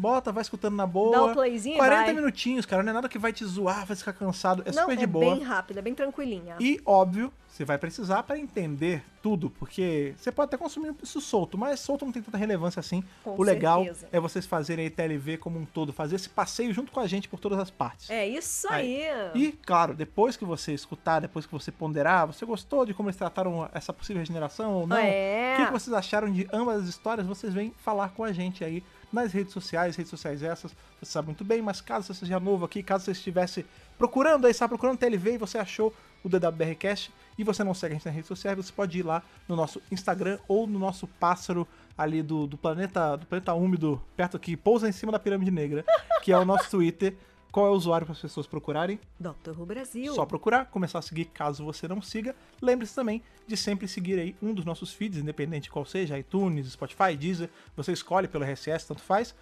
[0.00, 1.12] bota, vai escutando na boa.
[1.16, 2.14] Dá o playzinho e 40 vai.
[2.14, 4.96] minutinhos, cara, não é nada que vai te zoar, vai ficar cansado, é Não, super
[4.96, 5.34] de é boa.
[5.34, 6.56] bem rápido, é bem tranquilinha.
[6.58, 11.58] E, óbvio, você vai precisar para entender tudo, porque você pode até consumir isso solto,
[11.58, 13.04] mas solto não tem tanta relevância assim.
[13.22, 14.08] Com o legal certeza.
[14.10, 17.28] é vocês fazerem a TLV como um todo, fazer esse passeio junto com a gente
[17.28, 18.08] por todas as partes.
[18.08, 19.02] É isso aí.
[19.34, 23.16] E, claro, depois que você escutar, depois que você ponderar, você gostou de como eles
[23.16, 24.96] trataram essa possível regeneração ou não?
[24.96, 25.58] É.
[25.60, 27.26] O que vocês acharam de ambas as histórias?
[27.26, 28.82] Vocês vêm falar com a gente aí
[29.12, 32.64] nas redes sociais, redes sociais essas, você sabe muito bem, mas caso você seja novo
[32.64, 33.66] aqui, caso você estivesse
[33.98, 37.96] procurando aí, sabe, procurando TLV e você achou o DWBRcast e você não segue a
[37.96, 41.66] gente nas redes sociais, você pode ir lá no nosso Instagram ou no nosso pássaro
[41.96, 45.84] ali do, do planeta do planeta úmido, perto que pousa em cima da pirâmide negra,
[46.22, 47.14] que é o nosso Twitter.
[47.50, 49.00] Qual é o usuário para as pessoas procurarem?
[49.18, 49.58] Dr.
[49.58, 50.14] Who Brasil.
[50.14, 52.34] Só procurar, começar a seguir caso você não siga.
[52.62, 56.70] Lembre-se também de sempre seguir aí um dos nossos feeds, independente de qual seja, iTunes,
[56.72, 59.34] Spotify, Deezer, você escolhe pelo RSS, tanto faz.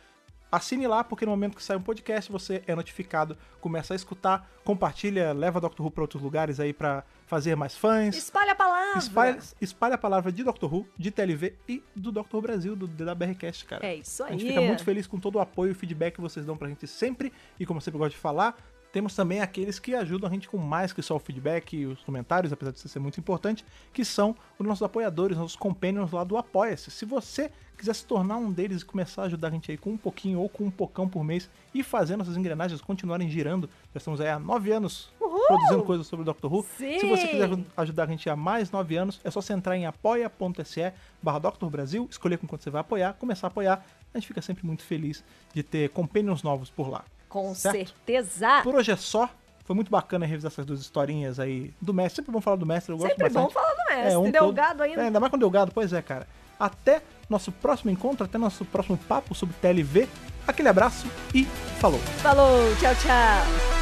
[0.51, 4.51] Assine lá, porque no momento que sai um podcast, você é notificado, começa a escutar,
[4.65, 5.83] compartilha, leva Dr.
[5.83, 8.17] Who para outros lugares aí para fazer mais fãs.
[8.17, 8.55] Espalha
[8.93, 8.99] palavra.
[8.99, 10.65] Espalha, espalha a palavra de Dr.
[10.65, 12.11] Who, de TLV e do.
[12.33, 13.87] Who Brasil, do DWRcast, cara.
[13.87, 14.33] É isso A aí.
[14.39, 16.87] gente fica muito feliz com todo o apoio e feedback que vocês dão pra gente
[16.87, 17.33] sempre.
[17.59, 18.57] E como eu sempre gosto de falar,
[18.93, 22.03] temos também aqueles que ajudam a gente com mais que só o feedback e os
[22.03, 26.25] comentários, apesar de isso ser muito importante, que são os nossos apoiadores, nossos companions lá
[26.25, 26.91] do Apoia-se.
[26.91, 29.91] Se você quiser se tornar um deles e começar a ajudar a gente aí com
[29.91, 33.99] um pouquinho ou com um pocão por mês e fazer nossas engrenagens continuarem girando, já
[33.99, 35.13] estamos aí há nove anos
[35.47, 36.67] produzindo coisas sobre o Doctor Who.
[36.77, 36.99] Sim!
[36.99, 39.87] Se você quiser ajudar a gente há mais nove anos, é só você entrar em
[39.87, 41.67] apoia.se barra Dr.
[41.67, 43.85] Brasil, escolher com quanto você vai apoiar, começar a apoiar.
[44.13, 45.23] A gente fica sempre muito feliz
[45.53, 47.05] de ter companions novos por lá.
[47.29, 47.77] Com Certo?
[47.77, 48.61] certeza.
[48.63, 49.29] Por hoje é só.
[49.65, 52.17] Foi muito bacana revisar essas duas historinhas aí do mestre.
[52.17, 53.53] Sempre bom falar do mestre, eu gosto Sempre bom bastante.
[53.55, 54.17] falar do mestre.
[54.17, 55.03] um Delgado todo- ainda.
[55.03, 56.27] É, ainda mais com Delgado, pois é, cara.
[56.59, 60.09] Até nosso próximo encontro, até nosso próximo papo sobre TLV.
[60.47, 61.45] Aquele abraço e
[61.79, 62.01] falou!
[62.23, 63.78] Falou, tchau, tchau.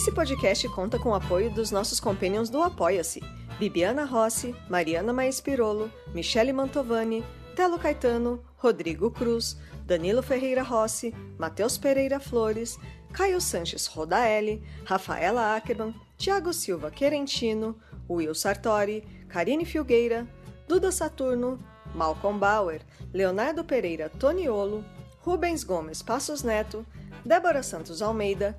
[0.00, 3.20] Esse podcast conta com o apoio dos nossos companions do Apoia-se:
[3.58, 7.22] Bibiana Rossi, Mariana Maes Pirolo, Michele Mantovani,
[7.54, 12.78] Telo Caetano, Rodrigo Cruz, Danilo Ferreira Rossi, Matheus Pereira Flores,
[13.12, 17.76] Caio Sanches Rodaelli, Rafaela Ackerman, Tiago Silva Querentino,
[18.08, 20.26] Will Sartori, Karine Filgueira,
[20.66, 21.58] Duda Saturno,
[21.94, 22.80] Malcolm Bauer,
[23.12, 24.82] Leonardo Pereira Toniolo,
[25.20, 26.86] Rubens Gomes Passos Neto,
[27.22, 28.58] Débora Santos Almeida,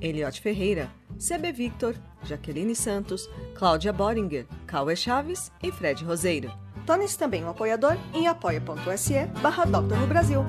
[0.00, 1.94] Eliot Ferreira, CB Victor,
[2.24, 6.52] Jaqueline Santos, Cláudia Boringer, Cauê Chaves e Fred Roseiro.
[6.86, 9.64] Torne-se também um apoiador em apoia.se barra
[10.06, 10.44] Brasil.